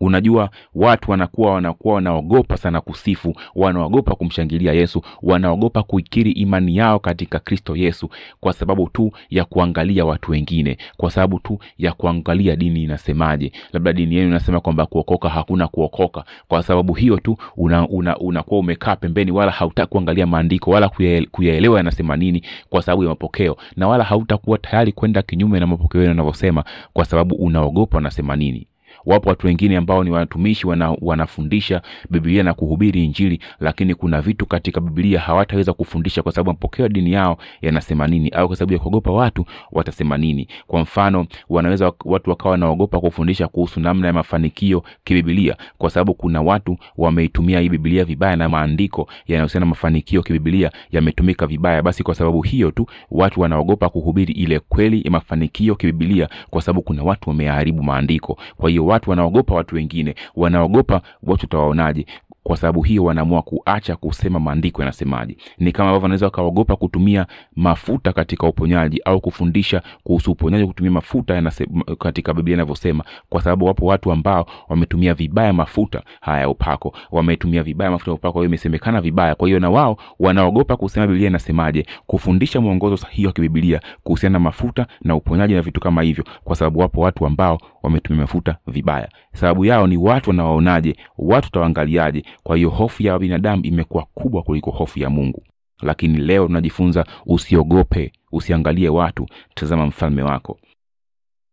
unajua 0.00 0.50
watu 0.74 1.10
wanakuwa 1.10 1.52
wanakuwa 1.54 1.94
wanaogopa 1.94 2.56
sana 2.56 2.80
kusifu 2.80 3.34
wanaogopa 3.54 4.14
kumshangilia 4.14 4.72
yesu 4.72 5.02
wanaogopa 5.22 5.82
kuikiri 5.82 6.30
imani 6.32 6.76
yao 6.76 6.98
katika 6.98 7.38
kristo 7.38 7.76
yesu 7.76 8.08
kwa 8.40 8.52
sababu 8.52 8.88
tu 8.88 9.12
ya 9.30 9.44
kuangalia 9.44 10.04
watu 10.04 10.30
wengine 10.32 10.78
kwa 10.96 11.10
sababu 11.10 11.38
tu 11.38 11.58
ya 11.78 11.92
kuangalia 11.92 12.56
dini 12.56 12.82
inasemaje. 12.82 13.52
Labda 13.72 13.92
dini 13.92 14.14
yenu 14.14 14.28
inasema 14.28 14.60
kwamba 14.60 14.86
kuokoka 14.86 15.28
hakuna 15.28 15.68
kuokoka. 15.68 16.24
Kwa 16.48 16.62
sababu 16.62 16.94
hiyo 16.94 17.16
tu 17.16 17.36
unakuwa 17.56 17.98
una, 17.98 18.18
una 18.18 18.44
umekaa 18.44 18.96
pembeni 18.96 19.30
wala 19.30 19.50
hautaki 19.52 19.90
kuangalia 19.90 20.26
maandiko 20.26 20.70
wala 20.70 20.88
kuyaelewa 21.32 21.76
yanasema 21.78 22.16
nini 22.16 22.42
kwa 22.70 22.82
sababu 22.82 23.02
ya 23.02 23.08
mapokeo. 23.08 23.56
Na 23.76 23.88
wala 23.88 24.04
hautakuwa 24.04 24.58
tayari 24.58 24.92
kwenda 24.92 25.22
kinyume 25.22 25.60
na 25.60 25.66
mapokeo 25.66 26.00
yenu 26.00 26.10
yanavyosema 26.10 26.64
kwa 26.92 27.04
sababu 27.04 27.34
unaogopa 27.34 27.96
wanasema 27.96 28.36
nini 28.36 28.66
wapo 29.06 29.28
watu 29.28 29.46
wengine 29.46 29.76
ambao 29.76 30.04
ni 30.04 30.10
watumishi 30.10 30.66
wana, 30.66 30.96
wanafundisha 31.00 31.82
biblia 32.10 32.42
na 32.42 32.54
kuhubiri 32.54 33.04
injili 33.04 33.40
lakini 33.60 33.94
kuna 33.94 34.20
vitu 34.20 34.46
katika 34.46 34.80
biblia 34.80 35.20
hawataweza 35.20 35.72
kufundisha 35.72 36.22
kwa 36.22 36.32
sababu 36.32 36.50
mapokeo 36.50 36.82
ya 36.82 36.88
dini 36.88 37.12
yao 37.12 37.38
yanasema 37.62 38.06
nini 38.06 38.28
au 38.28 38.46
kwa 38.48 38.56
sababu 38.56 38.72
ya 38.72 38.78
kuogopa 38.78 39.10
watu 39.10 39.44
watasema 39.72 40.18
nini. 40.18 40.48
Kwa 40.66 40.80
mfano 40.80 41.26
wanaweza 41.48 41.92
watu 42.04 42.30
wakawa 42.30 42.50
wanaogopa 42.50 43.00
kufundisha 43.00 43.48
kuhusu 43.48 43.80
namna 43.80 44.06
ya 44.06 44.12
mafanikio 44.12 44.82
kibibilia 45.04 45.56
kwa 45.78 45.90
sababu 45.90 46.14
kuna 46.14 46.42
watu 46.42 46.76
wameitumia 46.96 47.60
hii 47.60 47.68
biblia 47.68 48.04
vibaya 48.04 48.36
na 48.36 48.48
maandiko 48.48 49.08
yanayohusiana 49.26 49.66
na 49.66 49.70
mafanikio 49.70 50.22
kibibilia 50.22 50.70
yametumika 50.90 51.46
vibaya. 51.46 51.82
Basi 51.82 52.02
kwa 52.02 52.14
sababu 52.14 52.42
hiyo 52.42 52.70
tu 52.70 52.86
watu 53.10 53.40
wanaogopa 53.40 53.88
kuhubiri 53.88 54.32
ile 54.34 54.58
kweli 54.58 55.02
ya 55.04 55.10
mafanikio 55.10 55.74
kibibilia 55.74 56.28
kwa 56.50 56.62
sababu 56.62 56.82
kuna 56.82 57.02
watu 57.02 57.30
wameharibu 57.30 57.82
maandiko. 57.82 58.38
Kwa 58.56 58.70
hiyo 58.70 58.86
watu 58.88 59.10
wanaogopa 59.10 59.54
watu 59.54 59.74
wengine 59.74 60.14
wanaogopa 60.36 61.02
watu 61.22 61.46
utawaonaje 61.46 62.06
kwa 62.42 62.56
sababu 62.56 62.82
hiyo 62.82 63.04
wanaamua 63.04 63.42
kuacha 63.42 63.96
kusema 63.96 64.40
maandiko 64.40 64.82
yanasemaje. 64.82 65.36
Ni 65.58 65.72
kama 65.72 65.88
ambavyo 65.88 66.02
wanaweza 66.02 66.26
wakaogopa 66.26 66.76
kutumia 66.76 67.26
mafuta 67.56 68.12
katika 68.12 68.46
uponyaji 68.46 69.00
au 69.04 69.20
kufundisha 69.20 69.82
kuhusu 70.04 70.32
uponyaji 70.32 70.66
kutumia 70.66 70.90
mafuta 70.92 71.34
yanasema, 71.34 71.84
katika 71.98 72.34
biblia 72.34 72.54
inavyosema. 72.54 73.04
Kwa 73.28 73.42
sababu 73.42 73.64
wapo 73.66 73.86
watu 73.86 74.12
ambao 74.12 74.46
wametumia 74.68 75.14
vibaya 75.14 75.52
mafuta 75.52 76.02
haya 76.20 76.40
ya 76.40 76.48
upako. 76.48 76.94
Wametumia 77.10 77.62
vibaya 77.62 77.90
mafuta 77.90 78.10
ya 78.10 78.14
upako 78.14 78.38
hiyo 78.38 78.48
imesemekana 78.48 79.00
vibaya. 79.00 79.34
Kwa 79.34 79.48
hiyo 79.48 79.60
na 79.60 79.70
wao 79.70 79.96
wanaogopa 80.18 80.76
kusema 80.76 81.06
biblia 81.06 81.26
inasemaje. 81.28 81.86
Kufundisha 82.06 82.60
mwongozo 82.60 82.96
sahihi 82.96 83.26
wa 83.26 83.32
kibibilia 83.32 83.80
kuhusiana 84.02 84.32
na 84.32 84.38
mafuta 84.38 84.86
na 85.02 85.16
uponyaji 85.16 85.54
na 85.54 85.62
vitu 85.62 85.80
kama 85.80 86.02
hivyo. 86.02 86.24
Kwa 86.44 86.56
sababu 86.56 86.78
wapo 86.80 87.00
watu 87.00 87.26
ambao 87.26 87.58
wametumia 87.82 88.20
mafuta 88.22 88.56
vibaya. 88.66 89.08
Sababu 89.34 89.64
yao 89.64 89.86
ni 89.86 89.96
watu 89.96 90.30
wanawaonaje? 90.30 90.96
Watu 91.18 91.46
watawaangaliaje 91.46 92.24
kwa 92.42 92.56
hiyo 92.56 92.70
hofu 92.70 93.02
ya 93.02 93.18
binadamu 93.18 93.62
imekuwa 93.64 94.06
kubwa 94.14 94.42
kuliko 94.42 94.70
hofu 94.70 94.98
ya 94.98 95.10
mungu. 95.10 95.42
Lakini 95.82 96.18
leo 96.18 96.46
tunajifunza 96.46 97.06
usiogope 97.26 98.12
usiangalie 98.32 98.88
watu 98.88 99.26
tazama 99.54 99.86
mfalme 99.86 100.22
wako. 100.22 100.58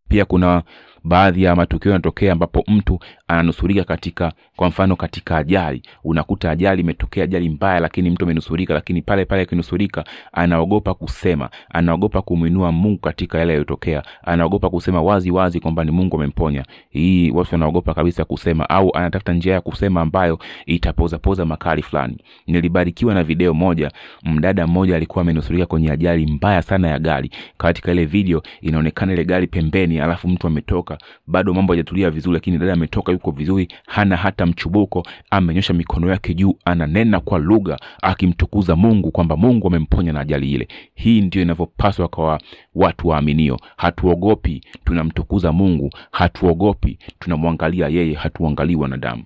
Pia 0.09 0.25
kuna 0.25 0.63
baadhi 1.05 1.43
ya 1.43 1.55
matukio 1.55 1.91
yanatokea 1.91 2.33
ambapo 2.33 2.63
mtu 2.67 2.99
ananusurika 3.27 3.83
katika 3.83 4.33
kwa 4.55 4.67
mfano 4.67 4.95
katika 4.95 5.37
ajali. 5.37 5.81
Unakuta 6.03 6.51
ajali 6.51 6.81
imetokea 6.81 7.23
ajali 7.23 7.49
mbaya 7.49 7.79
lakini 7.79 8.09
mtu 8.09 8.25
amenusurika 8.25 8.73
lakini 8.73 9.01
pale 9.01 9.25
pale 9.25 9.41
akinusurika 9.41 10.03
anaogopa 10.33 10.93
kusema. 10.93 11.49
Anaogopa 11.69 12.21
kumwinua 12.21 12.71
mungu 12.71 12.97
katika 12.99 13.37
yale 13.39 13.51
yaliyotokea. 13.53 14.03
Anaogopa 14.23 14.69
kusema 14.69 15.01
wazi 15.01 15.31
wazi 15.31 15.59
kwamba 15.59 15.83
ni 15.83 15.91
mungu 15.91 16.15
amemponya. 16.15 16.65
Hii 16.89 17.31
watu 17.31 17.49
wanaogopa 17.55 17.93
kabisa 17.93 18.25
kusema 18.25 18.69
au 18.69 18.95
anatafuta 18.97 19.33
njia 19.33 19.53
ya 19.53 19.61
kusema 19.61 20.01
ambayo 20.01 20.39
itapozapoza 20.65 21.45
makali 21.45 21.81
fulani. 21.81 22.17
Nilibarikiwa 22.47 23.13
na 23.13 23.23
video 23.23 23.53
moja. 23.53 23.91
Mdada 24.23 24.67
mmoja 24.67 24.95
alikuwa 24.95 25.21
amenusurika 25.21 25.65
kwenye 25.65 25.91
ajali 25.91 26.25
mbaya 26.25 26.61
sana 26.61 26.87
ya 26.87 26.99
gari. 26.99 27.29
Katika 27.57 27.91
ile 27.91 28.05
video 28.05 28.41
inaonekana 28.61 29.13
ile 29.13 29.25
gari 29.25 29.47
pembeni 29.47 29.99
alafu 29.99 30.27
mtu 30.27 30.47
ametoka 30.47 30.94
bado 31.27 31.53
mambo 31.53 31.73
hajatulia 31.73 32.09
vizuri 32.09 32.33
lakini 32.33 32.57
dada 32.57 32.73
ametoka 32.73 33.11
yuko 33.11 33.31
vizuri 33.31 33.67
hana 33.87 34.15
hata 34.15 34.45
mchubuko 34.45 35.07
amenyosha 35.31 35.73
mikono 35.73 36.09
yake 36.09 36.33
juu 36.33 36.53
ananena 36.65 37.19
kwa 37.19 37.39
lugha 37.39 37.79
akimtukuza 38.01 38.75
mungu 38.75 39.11
kwamba 39.11 39.37
mungu 39.37 39.67
amemponya 39.67 40.13
na 40.13 40.19
ajali 40.19 40.51
ile. 40.51 40.67
Hii 40.95 41.21
ndio 41.21 41.41
inavyopaswa 41.41 42.07
kwa 42.07 42.41
watu 42.75 43.07
waaminio. 43.07 43.59
Hatuogopi 43.77 44.61
tunamtukuza 44.85 45.51
mungu. 45.51 45.89
Hatuogopi 46.11 46.99
tunamwangalia 47.19 47.87
yeye 47.87 48.13
hatuangalii 48.13 48.75
wanadamu. 48.75 49.23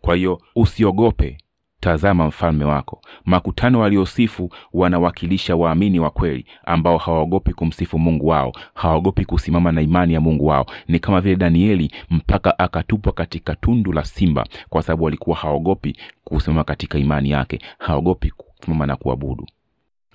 Kwa 0.00 0.16
hiyo 0.16 0.40
usiogope 0.56 1.38
tazama 1.80 2.26
mfalme 2.26 2.64
wako. 2.64 3.00
Makutano 3.24 3.80
waliosifu 3.80 4.50
wanawakilisha 4.72 5.56
waamini 5.56 6.00
wa 6.00 6.10
kweli 6.10 6.46
ambao 6.64 6.98
hawaogopi 6.98 7.52
kumsifu 7.52 7.98
mungu 7.98 8.26
wao 8.26 8.52
hawaogopi 8.74 9.24
kusimama 9.24 9.72
na 9.72 9.82
imani 9.82 10.14
ya 10.14 10.20
mungu 10.20 10.46
wao. 10.46 10.66
Ni 10.88 10.98
kama 10.98 11.20
vile 11.20 11.36
danieli 11.36 11.92
mpaka 12.10 12.58
akatupwa 12.58 13.12
katika 13.12 13.54
tundu 13.54 13.92
la 13.92 14.04
simba 14.04 14.46
kwa 14.68 14.82
sababu 14.82 15.04
walikuwa 15.04 15.36
hawaogopi 15.36 15.96
kusimama 16.24 16.64
katika 16.64 16.98
imani 16.98 17.30
yake 17.30 17.58
hawaogopi 17.78 18.30
kusimama 18.30 18.86
na 18.86 18.96
kuabudu 18.96 19.46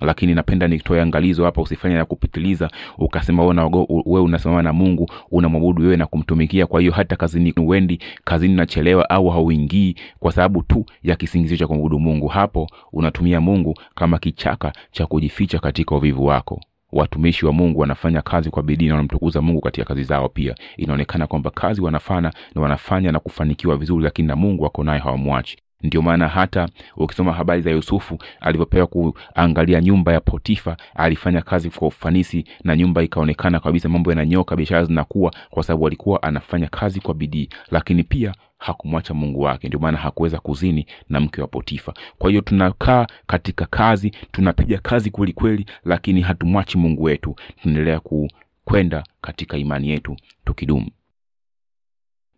lakini 0.00 0.34
napenda 0.34 0.68
nitoe 0.68 1.02
angalizo 1.02 1.44
hapa 1.44 1.62
usifanye 1.62 1.94
na 1.94 2.04
kupitiliza 2.04 2.70
ukasema 2.98 3.44
wewe 3.44 4.20
unasimama 4.22 4.62
na 4.62 4.72
mungu 4.72 5.10
unamwabudu 5.30 5.82
wewe 5.82 5.96
na 5.96 6.06
kumtumikia. 6.06 6.66
Kwa 6.66 6.80
hiyo 6.80 6.92
hata 6.92 7.16
kazini 7.16 7.52
uendi 7.56 7.98
kazini 8.24 8.54
nachelewa 8.54 9.10
au 9.10 9.28
hauingii 9.28 9.94
kwa 10.18 10.32
sababu 10.32 10.62
tu 10.62 10.84
ya 11.02 11.16
kisingizio 11.16 11.56
cha 11.56 11.66
kumwabudu 11.66 11.98
mungu. 12.00 12.26
Hapo 12.28 12.68
unatumia 12.92 13.40
mungu 13.40 13.74
kama 13.94 14.18
kichaka 14.18 14.72
cha 14.90 15.06
kujificha 15.06 15.58
katika 15.58 15.94
uvivu 15.96 16.24
wako. 16.26 16.60
Watumishi 16.92 17.46
wa 17.46 17.52
mungu 17.52 17.80
wanafanya 17.80 18.22
kazi 18.22 18.50
kwa 18.50 18.62
bidii 18.62 18.86
na 18.88 18.94
wanamtukuza 18.94 19.42
mungu 19.42 19.60
katika 19.60 19.86
kazi 19.86 20.04
zao 20.04 20.28
pia. 20.28 20.54
Inaonekana 20.76 21.26
kwamba 21.26 21.50
kazi 21.50 21.80
wanafana 21.80 22.32
na 22.54 22.62
wanafanya 22.62 23.12
na 23.12 23.20
kufanikiwa 23.20 23.76
vizuri 23.76 24.04
lakini 24.04 24.28
na 24.28 24.36
mungu 24.36 24.62
wako 24.64 24.84
naye 24.84 25.00
hawamwachi 25.00 25.56
ndio 25.86 26.02
maana 26.02 26.28
hata 26.28 26.68
ukisoma 26.96 27.32
habari 27.32 27.62
za 27.62 27.70
yusufu 27.70 28.18
alivyopewa 28.40 28.86
kuangalia 28.86 29.80
nyumba 29.80 30.12
ya 30.12 30.20
potifa 30.20 30.76
alifanya 30.94 31.42
kazi 31.42 31.70
kwa 31.70 31.88
ufanisi 31.88 32.44
na 32.64 32.76
nyumba 32.76 33.02
ikaonekana 33.02 33.60
kabisa 33.60 33.88
mambo 33.88 34.10
yananyoka 34.10 34.56
biashara 34.56 34.84
zinakuwa 34.84 35.34
kwa 35.50 35.62
sababu 35.62 35.86
alikuwa 35.86 36.22
anafanya 36.22 36.68
kazi 36.68 37.00
kwa 37.00 37.14
bidii 37.14 37.48
lakini 37.70 38.02
pia 38.04 38.34
hakumwacha 38.58 39.14
mungu 39.14 39.40
wake. 39.40 39.68
Ndio 39.68 39.80
maana 39.80 39.98
hakuweza 39.98 40.38
kuzini 40.38 40.86
na 41.08 41.20
mke 41.20 41.40
wa 41.40 41.46
potifa. 41.46 41.94
Kwa 42.18 42.30
hiyo 42.30 42.42
tunakaa 42.42 43.06
katika 43.26 43.66
kazi 43.66 44.10
tunapiga 44.32 44.78
kazi 44.78 45.10
kweli 45.10 45.32
kweli 45.32 45.66
lakini 45.84 46.20
hatumwachi 46.20 46.78
mungu 46.78 47.02
wetu. 47.02 47.36
Tunaendelea 47.62 48.00
ku 48.00 48.28
kwenda 48.64 49.04
katika 49.20 49.56
imani 49.56 49.88
yetu 49.88 50.16
tukidumu 50.44 50.90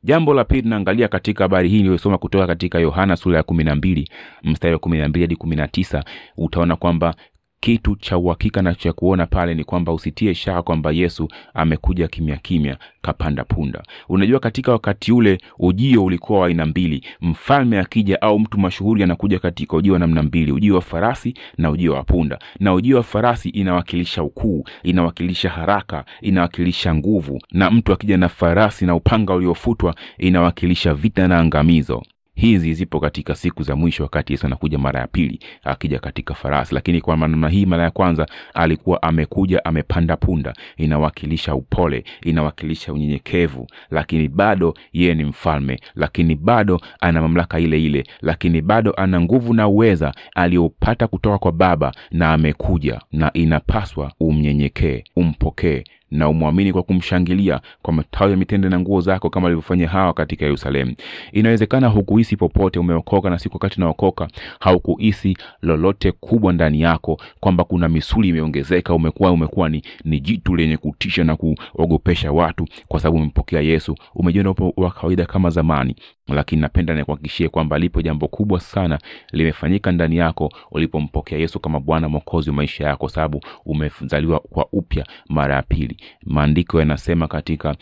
jambo 0.02 0.34
la 0.34 0.44
pili 0.44 0.62
tunaangalia 0.62 1.08
katika 1.08 1.44
habari 1.44 1.68
hii 1.68 1.78
iliyosoma 1.80 2.18
kutoka 2.18 2.46
katika 2.46 2.78
yohana 2.78 3.16
sura 3.16 3.36
ya 3.36 3.42
kumi 3.42 3.64
na 3.64 3.74
mbili 3.74 4.08
mstari 4.42 4.72
wa 4.74 4.78
kumi 4.78 4.98
na 4.98 5.08
mbili 5.08 5.24
hadi 5.24 5.36
kumi 5.36 5.56
na 5.56 5.68
tisa 5.68 6.04
utaona 6.36 6.76
kwamba 6.76 7.14
kitu 7.60 7.96
cha 7.96 8.18
uhakika 8.18 8.62
na 8.62 8.74
cha 8.74 8.92
kuona 8.92 9.26
pale 9.26 9.54
ni 9.54 9.64
kwamba 9.64 9.92
usitie 9.92 10.34
shaka 10.34 10.62
kwamba 10.62 10.90
yesu 10.92 11.28
amekuja 11.54 12.08
kimya 12.08 12.36
kimya 12.36 12.76
kapanda 13.02 13.44
punda. 13.44 13.82
Unajua 14.08 14.40
katika 14.40 14.72
wakati 14.72 15.12
ule 15.12 15.38
ujio 15.58 16.04
ulikuwa 16.04 16.40
wa 16.40 16.46
aina 16.46 16.66
mbili. 16.66 17.04
Mfalme 17.20 17.78
akija 17.78 18.22
au 18.22 18.38
mtu 18.38 18.58
mashuhuri 18.58 19.02
anakuja 19.02 19.38
katika 19.38 19.76
ujio 19.76 19.92
wa 19.92 19.98
namna 19.98 20.22
mbili 20.22 20.52
ujio 20.52 20.74
wa 20.74 20.80
farasi 20.80 21.34
na 21.58 21.70
ujio 21.70 21.92
wa 21.94 22.02
punda. 22.02 22.38
Na 22.60 22.74
ujio 22.74 22.96
wa 22.96 23.02
farasi 23.02 23.48
inawakilisha 23.48 24.22
ukuu 24.22 24.64
inawakilisha 24.82 25.50
haraka 25.50 26.04
inawakilisha 26.20 26.94
nguvu. 26.94 27.40
Na 27.52 27.70
mtu 27.70 27.92
akija 27.92 28.16
na 28.16 28.28
farasi 28.28 28.86
na 28.86 28.94
upanga 28.94 29.34
uliofutwa 29.34 29.94
inawakilisha 30.18 30.94
vita 30.94 31.28
na 31.28 31.38
angamizo 31.38 32.02
hizi 32.40 32.74
zipo 32.74 33.00
katika 33.00 33.34
siku 33.34 33.62
za 33.62 33.76
mwisho 33.76 34.02
wakati 34.02 34.32
yesu 34.32 34.46
anakuja 34.46 34.78
mara 34.78 35.00
ya 35.00 35.06
pili 35.06 35.40
akija 35.64 35.98
katika 35.98 36.34
farasi. 36.34 36.74
Lakini 36.74 37.00
kwa 37.00 37.16
namna 37.16 37.48
hii 37.48 37.66
mara 37.66 37.82
ya 37.84 37.90
kwanza 37.90 38.26
alikuwa 38.54 39.02
amekuja 39.02 39.64
amepanda 39.64 40.16
punda. 40.16 40.54
Inawakilisha 40.76 41.54
upole 41.54 42.04
inawakilisha 42.22 42.92
unyenyekevu. 42.92 43.66
Lakini 43.90 44.28
bado 44.28 44.74
yeye 44.92 45.14
ni 45.14 45.24
mfalme. 45.24 45.80
Lakini 45.94 46.34
bado 46.34 46.80
ana 47.00 47.22
mamlaka 47.22 47.58
ile 47.60 47.82
ile. 47.84 48.04
Lakini 48.20 48.60
bado 48.62 48.92
ana 48.92 49.20
nguvu 49.20 49.54
na 49.54 49.68
uweza 49.68 50.14
aliyopata 50.34 51.06
kutoka 51.06 51.38
kwa 51.38 51.52
baba 51.52 51.92
na 52.10 52.32
amekuja. 52.32 53.00
Na 53.12 53.32
inapaswa 53.32 54.12
umnyenyekee 54.20 55.04
umpokee 55.16 55.84
na 56.10 56.28
umwamini 56.28 56.72
kwa 56.72 56.82
kumshangilia 56.82 57.60
kwa 57.82 57.92
matawi 57.94 58.30
ya 58.30 58.36
mitende 58.36 58.68
na 58.68 58.80
nguo 58.80 59.00
zako 59.00 59.30
kama 59.30 59.46
alivyofanya 59.46 59.88
hawa 59.88 60.12
katika 60.12 60.44
yerusalemu. 60.44 60.94
Inawezekana 61.32 61.88
hukuhisi 61.88 62.36
popote 62.36 62.78
umeokoka 62.78 63.30
na 63.30 63.38
siku 63.38 63.54
wakati 63.56 63.76
unaokoka 63.80 64.28
haukuhisi 64.60 65.36
lolote 65.62 66.12
kubwa 66.12 66.52
ndani 66.52 66.80
yako 66.80 67.20
kwamba 67.40 67.64
kuna 67.64 67.88
misuli 67.88 68.28
imeongezeka 68.28 68.94
umekuwa 68.94 69.30
umekuwa 69.32 69.68
ni, 69.68 69.82
ni 70.04 70.20
jitu 70.20 70.56
lenye 70.56 70.76
kutisha 70.76 71.24
na 71.24 71.36
kuogopesha 71.36 72.32
watu 72.32 72.66
kwa 72.88 73.00
sababu 73.00 73.16
umempokea 73.16 73.60
yesu. 73.60 73.96
Umejiona 74.14 74.50
upo 74.50 74.72
wa 74.76 74.90
kawaida 74.90 75.26
kama 75.26 75.50
zamani 75.50 75.96
lakini 76.34 76.62
napenda 76.62 76.94
nikuhakikishie 76.94 77.48
kwamba 77.48 77.78
lipo 77.78 78.02
jambo 78.02 78.28
kubwa 78.28 78.60
sana 78.60 78.98
limefanyika 79.32 79.92
ndani 79.92 80.16
yako 80.16 80.52
ulipompokea 80.70 81.38
yesu 81.38 81.60
kama 81.60 81.80
bwana 81.80 82.08
mwokozi 82.08 82.50
wa 82.50 82.56
maisha 82.56 82.84
yako 82.84 83.08
sababu 83.08 83.40
umezaliwa 83.64 84.40
kwa 84.40 84.66
upya 84.72 85.06
mara 85.28 85.54
ya 85.54 85.62
pili 85.62 85.96
maandiko 86.26 86.78
yanasema 86.80 87.28
katika 87.28 87.76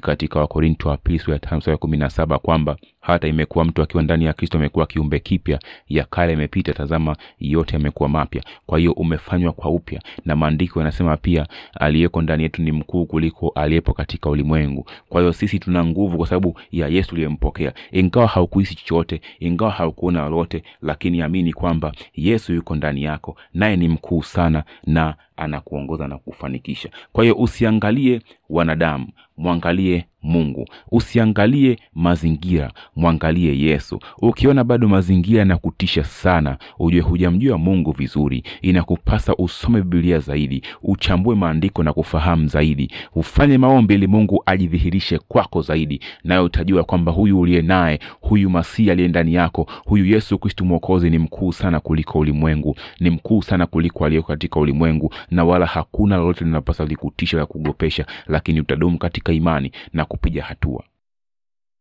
katika 0.00 0.38
wakorinto 0.40 0.88
wa 0.88 0.96
pili 0.96 1.18
sura 1.18 1.32
ya 1.34 1.38
tano 1.38 1.62
ya 1.66 1.76
kumi 1.76 1.96
na 1.96 2.10
saba 2.10 2.38
kwamba 2.38 2.76
hata 3.02 3.28
imekuwa 3.28 3.64
mtu 3.64 3.82
akiwa 3.82 4.02
ndani 4.02 4.24
ya 4.24 4.32
kristo 4.32 4.58
amekuwa 4.58 4.86
kiumbe 4.86 5.18
kipya 5.18 5.58
ya 5.88 6.04
kale 6.04 6.32
imepita 6.32 6.72
tazama 6.72 7.16
yote 7.40 7.76
yamekuwa 7.76 8.08
mapya. 8.08 8.42
Kwa 8.66 8.78
hiyo 8.78 8.92
umefanywa 8.92 9.52
kwa 9.52 9.70
upya. 9.70 10.02
Na 10.24 10.36
maandiko 10.36 10.78
yanasema 10.78 11.16
pia 11.16 11.46
aliyeko 11.80 12.22
ndani 12.22 12.42
yetu 12.42 12.62
ni 12.62 12.72
mkuu 12.72 13.06
kuliko 13.06 13.48
aliyepo 13.48 13.92
katika 13.92 14.30
ulimwengu. 14.30 14.86
Kwa 15.08 15.20
hiyo 15.20 15.32
sisi 15.32 15.58
tuna 15.58 15.84
nguvu 15.84 16.16
kwa 16.18 16.26
sababu 16.26 16.60
ya 16.72 16.88
yesu 16.88 17.14
uliyempokea 17.14 17.72
ingawa 17.92 18.26
haukuhisi 18.26 18.74
chochote 18.74 19.20
ingawa 19.40 19.70
haukuona 19.70 20.22
lolote 20.22 20.62
lakini 20.82 21.22
amini 21.22 21.52
kwamba 21.52 21.92
yesu 22.14 22.54
yuko 22.54 22.76
ndani 22.76 23.02
yako 23.02 23.36
naye 23.54 23.76
ni 23.76 23.88
mkuu 23.88 24.22
sana 24.22 24.64
na 24.86 25.14
anakuongoza 25.36 26.08
na 26.08 26.18
kufanikisha. 26.18 26.88
Kwa 27.12 27.24
hiyo 27.24 27.36
usiangalie 27.36 28.20
wanadamu 28.50 29.06
mwangalie 29.36 30.04
mungu. 30.22 30.68
Usiangalie 30.90 31.78
mazingira 31.94 32.72
mwangalie 32.96 33.58
yesu. 33.60 34.00
Ukiona 34.22 34.64
bado 34.64 34.88
mazingira 34.88 35.38
yanakutisha 35.38 36.04
sana 36.04 36.58
ujue 36.78 37.00
hujamjua 37.00 37.58
mungu 37.58 37.92
vizuri. 37.92 38.42
Inakupasa 38.62 39.36
usome 39.36 39.82
bibilia 39.82 40.18
zaidi 40.18 40.62
uchambue 40.82 41.34
maandiko 41.34 41.82
na 41.82 41.92
kufahamu 41.92 42.46
zaidi. 42.48 42.90
Ufanye 43.14 43.58
maombi 43.58 43.94
ili 43.94 44.06
mungu 44.06 44.42
ajidhihirishe 44.46 45.18
kwako 45.18 45.62
zaidi 45.62 46.00
naye 46.24 46.40
utajua 46.40 46.84
kwamba 46.84 47.12
huyu 47.12 47.40
uliye 47.40 47.62
naye 47.62 47.98
huyu 48.20 48.50
masihi 48.50 48.90
aliye 48.90 49.08
ndani 49.08 49.34
yako 49.34 49.66
huyu 49.84 50.06
yesu 50.06 50.38
kristu 50.38 50.64
mwokozi 50.64 51.10
ni 51.10 51.18
mkuu 51.18 51.52
sana 51.52 51.80
kuliko 51.80 52.18
ulimwengu 52.18 52.76
ni 53.00 53.10
mkuu 53.10 53.42
sana 53.42 53.66
kuliko 53.66 54.04
aliyeko 54.04 54.28
katika 54.28 54.60
ulimwengu 54.60 55.12
na 55.30 55.44
wala 55.44 55.66
hakuna 55.66 56.16
lolote 56.16 56.44
linapasa 56.44 56.84
likutisha 56.84 57.36
la 57.36 57.46
kugopesha 57.46 58.06
lakini 58.26 58.60
utadumu 58.60 58.98
katika 58.98 59.32
imani 59.32 59.72
na 59.92 60.04
kupiga 60.12 60.42
hatua 60.44 60.84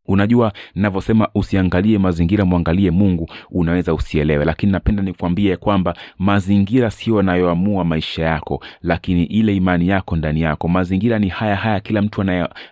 unajua 0.07 0.53
navyosema 0.75 1.27
usiangalie 1.35 1.97
mazingira 1.97 2.45
mwangalie 2.45 2.91
mungu 2.91 3.29
unaweza 3.51 3.93
usielewe. 3.93 4.45
Lakini 4.45 4.71
napenda 4.71 5.03
nikwambie 5.03 5.57
kwamba 5.57 5.95
mazingira 6.17 6.91
sio 6.91 7.17
yanayoamua 7.17 7.83
maisha 7.85 8.23
yako 8.23 8.63
lakini 8.81 9.23
ile 9.23 9.55
imani 9.55 9.87
yako 9.87 10.15
ndani 10.15 10.41
yako. 10.41 10.67
Mazingira 10.67 11.19
ni 11.19 11.27
haya 11.29 11.55
haya 11.55 11.79
kila 11.79 12.01
mtu 12.01 12.21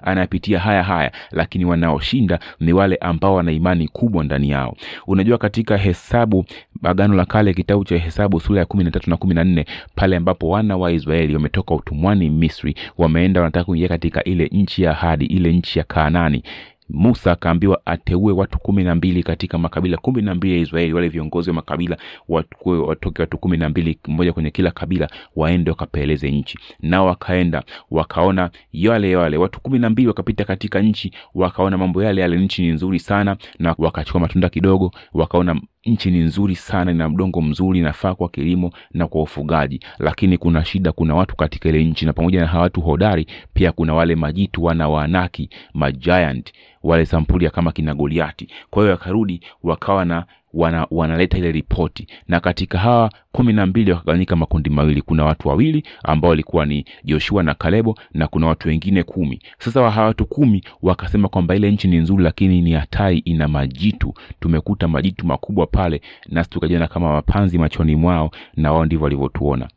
anayapitia 0.01 0.59
haya 0.59 0.83
haya 0.83 1.11
lakini 1.31 1.65
wanaoshinda 1.65 2.39
ni 2.59 2.73
wale 2.73 2.95
ambao 2.95 3.35
wana 3.35 3.51
imani 3.51 3.87
kubwa 3.87 4.23
ndani 4.23 4.49
yao. 4.49 4.75
Unajua 5.07 5.37
katika 5.37 5.77
hesabu 5.77 6.45
agano 6.83 7.15
la 7.15 7.25
kale 7.25 7.53
kitabu 7.53 7.83
cha 7.83 7.97
hesabu 7.97 8.39
sura 8.39 8.59
ya 8.59 8.65
kumi 8.65 8.83
na 8.83 8.91
tatu 8.91 9.09
na 9.09 9.17
kumi 9.17 9.33
na 9.33 9.43
nne 9.43 9.65
pale 9.95 10.15
ambapo 10.15 10.49
wana 10.49 10.77
wa 10.77 10.91
israeli 10.91 11.33
wametoka 11.33 11.75
utumwani 11.75 12.29
misri 12.29 12.75
wameenda 12.97 13.41
wanataka 13.41 13.65
kuingia 13.65 13.87
katika 13.87 14.23
ile 14.23 14.47
nchi 14.51 14.83
ya 14.83 14.91
ahadi 14.91 15.25
ile 15.25 15.53
nchi 15.53 15.79
ya 15.79 15.85
kaanani 15.85 16.43
musa 16.89 17.32
akaambiwa 17.32 17.82
ateue 17.86 18.34
watu 18.34 18.60
kumi 18.60 18.84
na 18.84 18.95
mbili 18.95 19.23
katika 19.23 19.58
makabila. 19.58 19.97
Kumi 19.97 20.21
na 20.21 20.36
mbili 20.36 20.54
ya 20.56 20.60
israeli 20.62 20.93
wale 20.93 21.10
viongozi 21.10 21.49
wa 21.49 21.54
makabila 21.54 21.97
watoke 22.28 23.21
watu 23.21 23.38
kumi 23.38 23.58
na 23.58 23.69
mbili 23.69 23.99
mmoja 24.08 24.34
kwenye 24.34 24.52
kila 24.52 24.71
kabila 24.71 25.10
waende 25.36 25.71
wakapeleze 25.71 26.32
nchi. 26.32 26.60
Nao 26.80 27.06
wakaenda 27.06 27.63
wakaona 27.91 28.49
yale 28.73 29.12
yale. 29.12 29.38
Watu 29.38 29.62
kumi 29.62 29.80
na 29.80 29.89
mbili 29.89 30.08
wakapita 30.08 30.43
katika 30.43 30.80
nchi 30.82 31.12
wakaona 31.36 31.78
mambo 31.78 32.04
yale 32.04 32.21
yale. 32.21 32.38
Nchi 32.38 32.62
ni 32.62 32.67
nzuri 32.71 32.99
sana 32.99 33.38
na 33.60 33.75
wakachukua 33.78 34.21
matunda 34.21 34.49
kidogo 34.49 34.91
wakaona 35.13 35.62
nchi 35.85 36.11
ni 36.11 36.19
nzuri 36.19 36.55
sana 36.55 36.91
ina 36.91 37.09
mdongo 37.09 37.41
mzuri 37.41 37.79
inafaa 37.79 38.15
kwa 38.15 38.29
kilimo 38.29 38.71
na 38.91 39.07
kwa 39.07 39.21
ufugaji. 39.21 39.79
Lakini 39.99 40.37
kuna 40.37 40.65
shida 40.65 40.91
kuna 40.91 41.15
watu 41.15 41.35
katika 41.35 41.69
ile 41.69 41.83
nchi 41.83 42.05
na 42.05 42.13
pamoja 42.13 42.39
na 42.41 42.47
hawa 42.47 42.63
watu 42.63 42.81
hodari 42.81 43.27
pia 43.53 43.71
kuna 43.71 43.93
wale 43.93 44.15
majitu 44.15 44.63
wana 44.63 44.89
waanaki 44.89 45.49
majiant 45.73 46.53
wale 46.83 47.05
sampuli 47.05 47.45
ya 47.45 47.51
kama 47.51 47.71
kina 47.71 47.95
goliati. 47.95 48.47
Kwa 48.69 48.83
hiyo 48.83 48.91
wakarudi 48.91 49.41
wakawa 49.63 50.05
na 50.05 50.25
wana, 50.53 50.88
wanaleta 50.91 51.38
ile 51.38 51.51
ripoti. 51.51 52.07
Na 52.27 52.39
katika 52.39 52.77
hawa 52.79 53.12
kumi 53.31 53.53
na 53.53 53.65
mbili 53.65 53.91
wakagawanyika 53.91 54.35
makundi 54.35 54.69
mawili. 54.69 55.01
Kuna 55.01 55.25
watu 55.25 55.47
wawili 55.47 55.83
ambao 56.03 56.29
walikuwa 56.29 56.65
ni 56.65 56.85
joshua 57.03 57.43
na 57.43 57.53
kalebo 57.53 57.97
na 58.13 58.27
kuna 58.27 58.47
watu 58.47 58.67
wengine 58.67 59.03
kumi. 59.03 59.41
Sasa 59.59 59.81
wa 59.81 59.91
hawa 59.91 60.07
watu 60.07 60.25
kumi 60.25 60.63
wakasema 60.81 61.27
kwamba 61.27 61.55
ile 61.55 61.71
nchi 61.71 61.88
ni 61.88 61.97
nzuri 61.97 62.23
lakini 62.23 62.62
ni 62.62 62.71
hatari 62.71 63.17
ina 63.17 63.47
majitu. 63.47 64.13
Tumekuta 64.39 64.88
majitu 64.88 65.25
makubwa 65.27 65.67
pale 65.67 66.01
nasi 66.29 66.49
tukajiona 66.49 66.88
kama 66.88 67.13
mapanzi 67.13 67.57
machoni 67.57 67.95
mwao 67.95 68.31
na 68.55 68.71
wao 68.71 68.85
ndivyo 68.85 69.03
walivyotuona. 69.03 69.67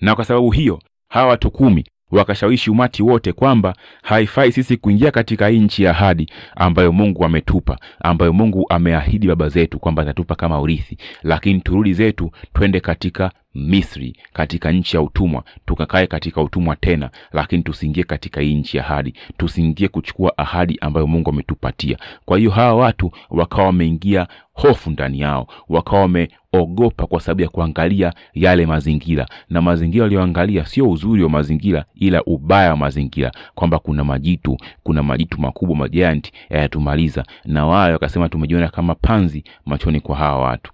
Na 0.00 0.14
kwa 0.14 0.24
sababu 0.24 0.50
hiyo 0.50 0.78
hawa 1.08 1.28
watu 1.28 1.50
kumi 1.50 1.84
wakashawishi 2.12 2.70
umati 2.70 3.02
wote 3.02 3.32
kwamba 3.32 3.74
haifai 4.02 4.52
sisi 4.52 4.76
kuingia 4.76 5.10
katika 5.10 5.48
hii 5.48 5.58
nchi 5.58 5.82
ya 5.82 5.90
ahadi 5.90 6.30
ambayo 6.56 6.92
mungu 6.92 7.24
ametupa 7.24 7.78
ambayo 8.00 8.32
mungu 8.32 8.66
ameahidi 8.68 9.26
baba 9.26 9.48
zetu 9.48 9.78
kwamba 9.78 10.02
atatupa 10.02 10.34
kama 10.34 10.60
urithi. 10.60 10.96
Lakini 11.22 11.60
turudi 11.60 11.92
zetu 11.94 12.30
twende 12.54 12.80
katika 12.80 13.30
misri 13.54 14.16
katika 14.32 14.72
nchi 14.72 14.96
ya 14.96 15.02
utumwa 15.02 15.44
tukakae 15.66 16.06
katika 16.06 16.42
utumwa 16.42 16.76
tena 16.76 17.10
lakini 17.32 17.62
tusiingie 17.62 18.04
katika 18.04 18.40
hii 18.40 18.54
nchi 18.54 18.76
ya 18.76 18.84
ahadi. 18.84 19.14
Tusiingie 19.36 19.88
kuchukua 19.88 20.38
ahadi 20.38 20.78
ambayo 20.80 21.06
mungu 21.06 21.30
ametupatia. 21.30 21.98
Kwa 22.24 22.38
hiyo 22.38 22.50
hawa 22.50 22.74
watu 22.74 23.10
wakawa 23.30 23.66
wameingia 23.66 24.26
hofu 24.52 24.90
ndani 24.90 25.20
yao 25.20 25.46
wakawa 25.68 26.02
waliogopa 26.62 27.06
kwa 27.06 27.20
sababu 27.20 27.40
ya 27.42 27.48
kuangalia 27.48 28.12
yale 28.34 28.66
mazingira. 28.66 29.26
Na 29.50 29.62
mazingira 29.62 30.02
walioangalia 30.04 30.66
sio 30.66 30.90
uzuri 30.90 31.22
wa 31.22 31.30
mazingira 31.30 31.84
ila 31.94 32.22
ubaya 32.24 32.70
wa 32.70 32.76
mazingira. 32.76 33.32
Kwamba 33.54 33.78
kuna 33.78 34.04
majitu 34.04 34.56
kuna 34.82 35.02
majitu 35.02 35.40
makubwa 35.40 35.76
majanti 35.76 36.32
yayatumaliza 36.50 37.24
na 37.44 37.66
wale 37.66 37.92
wakasema 37.92 38.28
tumejiona 38.28 38.68
kama 38.68 38.94
panzi 38.94 39.44
machoni 39.66 40.00
kwa 40.00 40.16
hawa 40.16 40.38
watu 40.44 40.72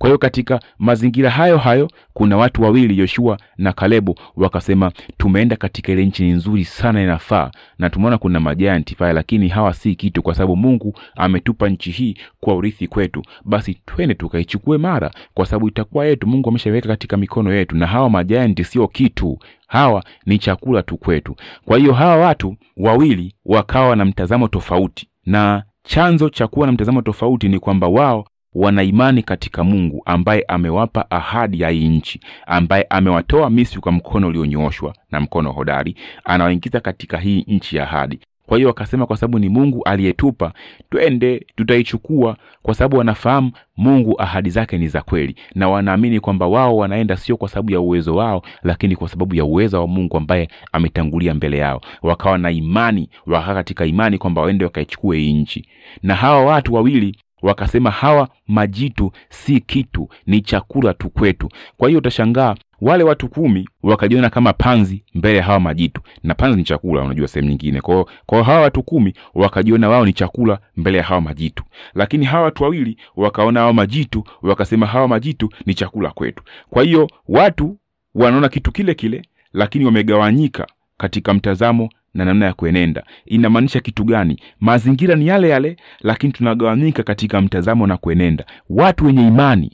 kwa 0.00 0.08
hiyo 0.08 0.18
katika 0.18 0.60
mazingira 0.78 1.30
hayo 1.30 1.58
hayo 1.58 1.90
kuna 2.12 2.36
watu 2.36 2.62
wawili 2.62 2.98
Yoshua 2.98 3.38
na 3.58 3.72
Kalebu 3.72 4.18
wakasema 4.36 4.92
tumeenda 5.18 5.56
katika 5.56 5.92
ile 5.92 6.06
nchi 6.06 6.24
nzuri 6.24 6.64
sana 6.64 7.02
inafaa, 7.02 7.50
na 7.78 7.90
tumeona 7.90 8.18
kuna 8.18 8.40
majanti 8.40 8.94
pale, 8.94 9.12
lakini 9.12 9.48
hawa 9.48 9.74
si 9.74 9.94
kitu, 9.94 10.22
kwa 10.22 10.34
sababu 10.34 10.56
Mungu 10.56 10.94
ametupa 11.16 11.68
nchi 11.68 11.90
hii 11.90 12.16
kwa 12.40 12.54
urithi 12.54 12.88
kwetu. 12.88 13.22
Basi 13.44 13.74
twende 13.86 14.14
tukaichukue 14.14 14.78
mara, 14.78 15.10
kwa 15.34 15.46
sababu 15.46 15.68
itakuwa 15.68 16.06
yetu. 16.06 16.26
Mungu 16.26 16.48
ameshaweka 16.48 16.88
katika 16.88 17.16
mikono 17.16 17.52
yetu, 17.54 17.76
na 17.76 17.86
hawa 17.86 18.10
majanti 18.10 18.64
sio 18.64 18.88
kitu, 18.88 19.38
hawa 19.66 20.04
ni 20.26 20.38
chakula 20.38 20.82
tu 20.82 20.96
kwetu. 20.96 21.36
Kwa 21.64 21.78
hiyo 21.78 21.92
hawa 21.92 22.16
watu 22.16 22.56
wawili 22.76 23.34
wakawa 23.44 23.96
na 23.96 24.04
mtazamo 24.04 24.48
tofauti, 24.48 25.08
na 25.26 25.62
chanzo 25.82 26.28
cha 26.28 26.46
kuwa 26.46 26.66
na 26.66 26.72
mtazamo 26.72 27.02
tofauti 27.02 27.48
ni 27.48 27.58
kwamba 27.58 27.88
wao 27.88 28.24
wana 28.54 28.82
imani 28.82 29.22
katika 29.22 29.64
Mungu 29.64 30.02
ambaye 30.04 30.44
amewapa 30.48 31.10
ahadi 31.10 31.60
ya 31.60 31.68
hii 31.68 31.88
nchi, 31.88 32.20
ambaye 32.46 32.86
amewatoa 32.90 33.50
Misri 33.50 33.80
kwa 33.80 33.92
mkono 33.92 34.28
ulionyooshwa 34.28 34.94
na 35.10 35.20
mkono 35.20 35.52
hodari, 35.52 35.96
anawaingiza 36.24 36.80
katika 36.80 37.18
hii 37.18 37.44
nchi 37.48 37.76
ya 37.76 37.82
ahadi. 37.82 38.18
Kwa 38.46 38.56
hiyo 38.56 38.68
wakasema, 38.68 39.06
kwa 39.06 39.16
sababu 39.16 39.38
ni 39.38 39.48
Mungu 39.48 39.82
aliyetupa, 39.84 40.52
twende 40.90 41.46
tutaichukua, 41.56 42.36
kwa 42.62 42.74
sababu 42.74 42.96
wanafahamu 42.96 43.52
Mungu 43.76 44.14
ahadi 44.22 44.50
zake 44.50 44.78
ni 44.78 44.88
za 44.88 45.02
kweli, 45.02 45.34
na 45.54 45.68
wanaamini 45.68 46.20
kwamba 46.20 46.46
wao 46.46 46.76
wanaenda 46.76 47.16
sio 47.16 47.36
kwa 47.36 47.48
sababu 47.48 47.72
ya 47.72 47.80
uwezo 47.80 48.14
wao, 48.16 48.42
lakini 48.62 48.96
kwa 48.96 49.08
sababu 49.08 49.34
ya 49.34 49.44
uwezo 49.44 49.80
wa 49.80 49.86
Mungu 49.86 50.16
ambaye 50.16 50.48
ametangulia 50.72 51.34
mbele 51.34 51.58
yao. 51.58 51.80
Wakawa 52.02 52.38
na 52.38 52.50
imani, 52.50 53.08
wakaa 53.26 53.54
katika 53.54 53.86
imani 53.86 54.18
kwamba 54.18 54.42
waende 54.42 54.64
wakaichukue 54.64 55.18
hii 55.18 55.32
nchi, 55.32 55.64
na 56.02 56.14
hawa 56.14 56.44
watu 56.44 56.74
wawili 56.74 57.16
wakasema 57.42 57.90
hawa 57.90 58.28
majitu 58.48 59.12
si 59.28 59.60
kitu, 59.60 60.08
ni 60.26 60.40
chakula 60.40 60.94
tu 60.94 61.10
kwetu. 61.10 61.48
Kwa 61.76 61.88
hiyo 61.88 61.98
utashangaa 61.98 62.54
wale 62.80 63.04
watu 63.04 63.28
kumi 63.28 63.68
wakajiona 63.82 64.30
kama 64.30 64.52
panzi 64.52 65.04
mbele 65.14 65.36
ya 65.38 65.42
hawa 65.44 65.60
majitu, 65.60 66.00
na 66.22 66.34
panzi 66.34 66.56
ni 66.58 66.64
chakula, 66.64 67.02
unajua 67.02 67.28
sehemu 67.28 67.48
nyingine. 67.50 67.80
Kwa 67.80 67.94
hiyo 68.30 68.42
hawa 68.44 68.60
watu 68.60 68.82
kumi 68.82 69.14
wakajiona 69.34 69.88
wao 69.88 70.06
ni 70.06 70.12
chakula 70.12 70.58
mbele 70.76 70.98
ya 70.98 71.04
hawa 71.04 71.20
majitu, 71.20 71.64
lakini 71.94 72.24
hawa 72.26 72.44
watu 72.44 72.62
wawili 72.62 72.96
wakaona 73.16 73.60
hawa 73.60 73.72
majitu, 73.72 74.24
wakasema 74.42 74.86
hawa 74.86 75.08
majitu 75.08 75.48
ni 75.66 75.74
chakula 75.74 76.10
kwetu. 76.10 76.42
Kwa 76.70 76.82
hiyo 76.82 77.10
watu 77.28 77.76
wanaona 78.14 78.48
kitu 78.48 78.72
kile 78.72 78.94
kile, 78.94 79.22
lakini 79.52 79.84
wamegawanyika 79.84 80.66
katika 80.96 81.34
mtazamo 81.34 81.88
na 82.14 82.24
namna 82.24 82.46
ya 82.46 82.52
kuenenda. 82.52 83.04
Inamaanisha 83.26 83.80
kitu 83.80 84.04
gani? 84.04 84.40
Mazingira 84.60 85.14
ni 85.14 85.26
yale 85.26 85.48
yale, 85.48 85.76
lakini 86.00 86.32
tunagawanyika 86.32 87.02
katika 87.02 87.40
mtazamo 87.40 87.86
na 87.86 87.96
kuenenda. 87.96 88.44
Watu 88.70 89.04
wenye 89.06 89.26
imani 89.26 89.72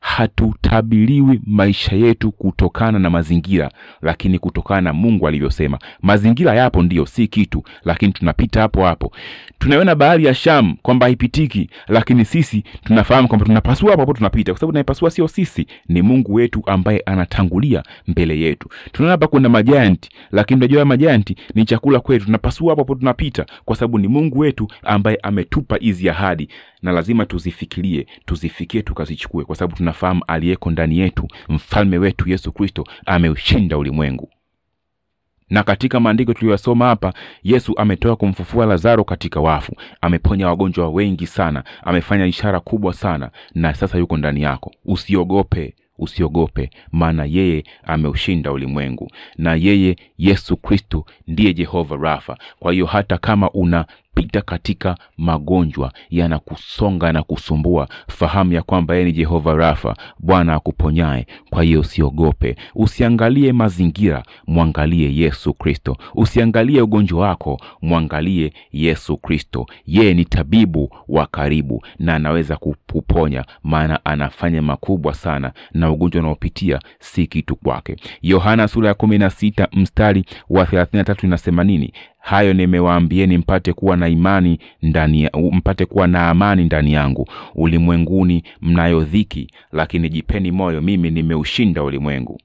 hatutabiliwi 0.00 1.40
maisha 1.46 1.96
yetu 1.96 2.32
kutokana 2.32 2.98
na 2.98 3.10
mazingira, 3.10 3.70
lakini 4.02 4.38
kutokana 4.38 4.80
na 4.80 4.92
Mungu 4.92 5.28
alivyosema. 5.28 5.78
Mazingira 6.02 6.54
yapo 6.54 6.82
ndiyo, 6.82 7.06
si 7.06 7.26
kitu, 7.28 7.62
lakini 7.84 8.12
tunapita 8.12 8.60
hapo 8.60 8.84
hapo. 8.84 9.12
Tunaiona 9.58 9.94
bahari 9.94 10.24
ya 10.24 10.34
Shamu 10.34 10.76
kwamba 10.82 11.06
haipitiki, 11.06 11.70
lakini 11.88 12.24
sisi 12.24 12.64
tunafahamu 12.84 13.28
kwamba 13.28 13.46
tunapasua 13.46 13.90
hapo 13.90 14.02
hapo, 14.02 14.12
tunapita, 14.12 14.52
kwa 14.52 14.58
sababu 14.60 14.72
tunaipasua 14.72 15.10
sio 15.10 15.28
sisi, 15.28 15.66
ni 15.88 16.02
Mungu 16.02 16.34
wetu 16.34 16.62
ambaye 16.66 17.02
anatangulia 17.06 17.82
mbele 18.06 18.40
yetu. 18.40 18.68
Tunaona 18.92 19.12
hapa 19.12 19.26
kuna 19.26 19.48
majanti, 19.48 20.10
lakini 20.32 20.58
unajua 20.58 20.84
majanti 20.84 21.36
ni 21.54 21.64
chakula 21.64 22.00
kwetu, 22.00 22.24
tunapasua 22.24 22.70
hapo 22.70 22.80
hapo, 22.82 22.94
tunapita, 22.94 23.46
kwa 23.64 23.76
sababu 23.76 23.98
ni 23.98 24.08
Mungu 24.08 24.38
wetu 24.38 24.68
ambaye 24.82 25.18
ametupa 25.22 25.76
hizi 25.76 26.08
ahadi, 26.08 26.48
na 26.82 26.92
lazima 26.92 27.26
tuzifikirie, 27.26 28.06
tuzifikie, 28.26 28.82
tukazichukue, 28.82 29.44
kwa 29.44 29.56
sababu 29.56 29.76
tunafahamu 29.76 30.22
aliyeko 30.26 30.70
ndani 30.70 30.98
yetu, 30.98 31.28
mfalme 31.48 31.98
wetu 31.98 32.28
Yesu 32.30 32.52
Kristo 32.52 32.84
ameushinda 33.06 33.78
ulimwengu 33.78 34.30
na 35.50 35.62
katika 35.62 36.00
maandiko 36.00 36.34
tuliyosoma 36.34 36.86
hapa, 36.86 37.12
Yesu 37.42 37.78
ametoka 37.78 38.16
kumfufua 38.16 38.66
Lazaro 38.66 39.04
katika 39.04 39.40
wafu, 39.40 39.76
ameponya 40.00 40.48
wagonjwa 40.48 40.88
wengi 40.90 41.26
sana, 41.26 41.64
amefanya 41.82 42.26
ishara 42.26 42.60
kubwa 42.60 42.92
sana, 42.94 43.30
na 43.54 43.74
sasa 43.74 43.98
yuko 43.98 44.16
ndani 44.16 44.42
yako. 44.42 44.74
Usiogope, 44.84 45.74
usiogope, 45.98 46.70
maana 46.92 47.24
yeye 47.24 47.64
ameushinda 47.82 48.52
ulimwengu, 48.52 49.10
na 49.38 49.54
yeye 49.54 49.96
Yesu 50.18 50.56
Kristo 50.56 51.04
ndiye 51.26 51.54
Jehova 51.54 51.96
Rafa. 51.96 52.38
Kwa 52.58 52.72
hiyo 52.72 52.86
hata 52.86 53.18
kama 53.18 53.50
una 53.50 53.86
pita 54.18 54.40
katika 54.42 54.96
magonjwa 55.18 55.92
yanakusonga 56.10 57.12
na 57.12 57.22
kusumbua, 57.22 57.88
fahamu 58.08 58.52
ya 58.52 58.62
kwamba 58.62 58.94
yeye 58.94 59.06
ni 59.06 59.12
Jehova 59.12 59.54
Rafa, 59.54 59.96
Bwana 60.18 60.54
akuponyaye. 60.54 61.26
Kwa 61.50 61.62
hiyo 61.62 61.80
usiogope, 61.80 62.56
usiangalie 62.74 63.52
mazingira, 63.52 64.22
mwangalie 64.46 65.16
Yesu 65.16 65.52
Kristo. 65.54 65.96
Usiangalie 66.14 66.82
ugonjwa 66.82 67.20
wako, 67.28 67.60
mwangalie 67.82 68.52
Yesu 68.72 69.16
Kristo. 69.16 69.66
Yeye 69.86 70.14
ni 70.14 70.24
tabibu 70.24 70.90
wa 71.08 71.26
karibu 71.26 71.84
na 71.98 72.14
anaweza 72.14 72.56
kuponya, 72.56 73.44
maana 73.62 74.04
anafanya 74.04 74.62
makubwa 74.62 75.14
sana, 75.14 75.52
na 75.72 75.90
ugonjwa 75.90 76.20
unaopitia 76.22 76.80
si 77.00 77.26
kitu 77.26 77.56
kwake. 77.56 77.96
Yohana 78.22 78.68
sura 78.68 78.88
ya 78.88 78.94
kumi 78.94 79.18
na 79.18 79.30
sita 79.30 79.68
mstari 79.72 80.24
wa 80.50 80.66
thelathini 80.66 80.98
na 80.98 81.04
tatu 81.04 81.26
inasema 81.26 81.64
nini? 81.64 81.92
Hayo 82.18 82.52
nimewaambieni 82.52 83.38
mpate 83.38 83.72
kuwa 83.72 83.96
na 83.96 84.08
imani 84.08 84.58
ndani, 84.82 85.28
mpate 85.52 85.84
kuwa 85.86 86.06
na 86.06 86.28
amani 86.30 86.64
ndani 86.64 86.92
yangu. 86.92 87.28
Ulimwenguni 87.54 88.42
mnayo 88.62 89.00
dhiki, 89.04 89.50
lakini 89.72 90.08
jipeni 90.08 90.52
moyo, 90.52 90.80
mimi 90.80 91.10
nimeushinda 91.10 91.82
ulimwengu. 91.82 92.40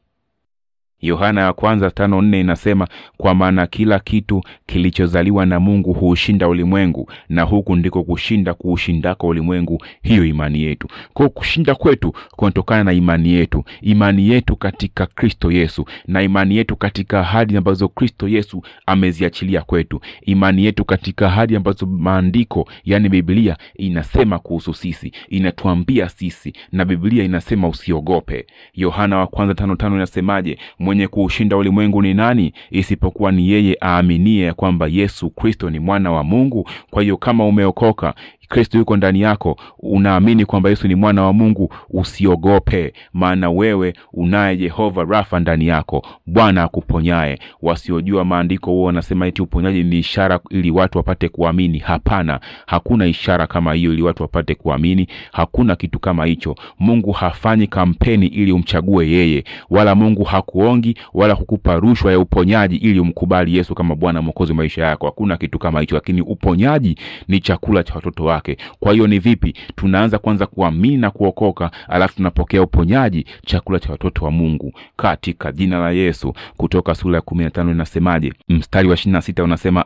Yohana 1.03 1.41
ya 1.41 1.53
kwanza 1.53 1.91
tano 1.91 2.21
nne 2.21 2.39
inasema 2.39 2.87
kwa 3.17 3.35
maana 3.35 3.67
kila 3.67 3.99
kitu 3.99 4.43
kilichozaliwa 4.65 5.45
na 5.45 5.59
Mungu 5.59 5.93
huushinda 5.93 6.47
ulimwengu, 6.47 7.11
na 7.29 7.41
huku 7.41 7.75
ndiko 7.75 8.03
kushinda 8.03 8.53
kuushindako 8.53 9.27
ulimwengu, 9.27 9.83
hiyo 10.03 10.25
imani 10.25 10.61
yetu. 10.61 10.87
Kwa 11.13 11.29
kushinda 11.29 11.75
kwetu 11.75 12.13
kunatokana 12.31 12.83
na 12.83 12.93
imani 12.93 13.33
yetu, 13.33 13.63
imani 13.81 14.29
yetu 14.29 14.55
katika 14.55 15.05
Kristo 15.05 15.51
Yesu, 15.51 15.85
na 16.07 16.21
imani 16.21 16.55
yetu 16.57 16.75
katika 16.75 17.19
ahadi 17.19 17.57
ambazo 17.57 17.87
Kristo 17.87 18.27
Yesu 18.27 18.63
ameziachilia 18.85 19.61
kwetu, 19.61 20.01
imani 20.21 20.65
yetu 20.65 20.85
katika 20.85 21.27
ahadi 21.27 21.55
ambazo 21.55 21.85
maandiko, 21.85 22.67
yani 22.85 23.09
Biblia 23.09 23.57
inasema 23.75 24.39
kuhusu 24.39 24.73
sisi, 24.73 25.11
inatuambia 25.29 26.09
sisi, 26.09 26.53
na 26.71 26.85
Biblia 26.85 27.23
inasema 27.23 27.67
usiogope. 27.67 28.45
Yohana 28.73 29.17
wa 29.17 29.27
kwanza 29.27 29.53
tano 29.55 29.75
tano 29.75 29.95
inasemaje? 29.95 30.57
Mwenye 30.93 31.07
kuushinda 31.07 31.57
ulimwengu 31.57 32.01
ni 32.01 32.13
nani 32.13 32.53
isipokuwa 32.71 33.31
ni 33.31 33.49
yeye 33.49 33.77
aaminie 33.83 34.53
kwamba 34.53 34.87
Yesu 34.87 35.29
Kristo 35.29 35.69
ni 35.69 35.79
mwana 35.79 36.11
wa 36.11 36.23
Mungu. 36.23 36.69
Kwa 36.91 37.01
hiyo 37.03 37.17
kama 37.17 37.45
umeokoka 37.45 38.13
Kristo 38.49 38.77
yuko 38.77 38.97
ndani 38.97 39.21
yako, 39.21 39.57
unaamini 39.79 40.45
kwamba 40.45 40.69
Yesu 40.69 40.87
ni 40.87 40.95
mwana 40.95 41.23
wa 41.23 41.33
Mungu, 41.33 41.73
usiogope, 41.89 42.93
maana 43.13 43.49
wewe 43.49 43.93
unaye 44.13 44.57
Jehova 44.57 45.03
Rafa 45.03 45.39
ndani 45.39 45.67
yako, 45.67 46.05
Bwana 46.25 46.63
akuponyaye. 46.63 47.39
Wasiojua 47.61 48.25
maandiko 48.25 48.71
huo 48.71 48.83
wanasema 48.83 49.27
eti 49.27 49.41
uponyaji 49.41 49.83
ni 49.83 49.99
ishara 49.99 50.39
ili 50.49 50.71
watu 50.71 50.97
wapate 50.97 51.29
kuamini. 51.29 51.79
Hapana, 51.79 52.39
hakuna 52.65 53.05
ishara 53.07 53.47
kama 53.47 53.73
hiyo 53.73 53.93
ili 53.93 54.01
watu 54.01 54.23
wapate 54.23 54.55
kuamini. 54.55 55.07
Hakuna 55.31 55.75
kitu 55.75 55.99
kama 55.99 56.25
hicho. 56.25 56.55
Mungu 56.79 57.11
hafanyi 57.11 57.67
kampeni 57.67 58.27
ili 58.27 58.51
umchague 58.51 59.11
yeye, 59.11 59.43
wala 59.69 59.95
Mungu 59.95 60.23
hakuongi 60.23 60.95
wala 61.13 61.35
kukupa 61.35 61.75
rushwa 61.75 62.11
ya 62.11 62.19
uponyaji 62.19 62.75
ili 62.75 62.99
umkubali 62.99 63.57
Yesu 63.57 63.75
kama 63.75 63.95
Bwana 63.95 64.21
Mwokozi 64.21 64.53
maisha 64.53 64.85
yako. 64.85 65.05
Hakuna 65.05 65.37
kitu 65.37 65.59
kama 65.59 65.79
hicho, 65.81 65.95
lakini 65.95 66.21
uponyaji 66.21 66.97
ni 67.27 67.39
chakula 67.39 67.83
cha 67.83 67.93
watoto 67.93 68.23
wake. 68.33 68.57
Kwa 68.79 68.93
hiyo 68.93 69.07
ni 69.07 69.19
vipi 69.19 69.53
tunaanza 69.75 70.17
kwanza 70.17 70.45
kuamini 70.45 70.97
na 70.97 71.11
kuokoka, 71.11 71.71
alafu 71.87 72.15
tunapokea 72.15 72.61
uponyaji, 72.61 73.25
chakula 73.45 73.79
cha 73.79 73.91
watoto 73.91 74.25
wa 74.25 74.31
Mungu 74.31 74.73
katika 74.97 75.51
jina 75.51 75.79
la 75.79 75.91
Yesu. 75.91 76.33
Kutoka 76.57 76.95
sura 76.95 77.15
ya 77.15 77.21
kumi 77.21 77.43
na 77.43 77.49
tano 77.49 77.71
inasemaje? 77.71 78.33
Mstari 78.49 78.87
wa 78.87 78.93
ishirini 78.93 79.13
na 79.13 79.21
sita 79.21 79.43
unasema 79.43 79.85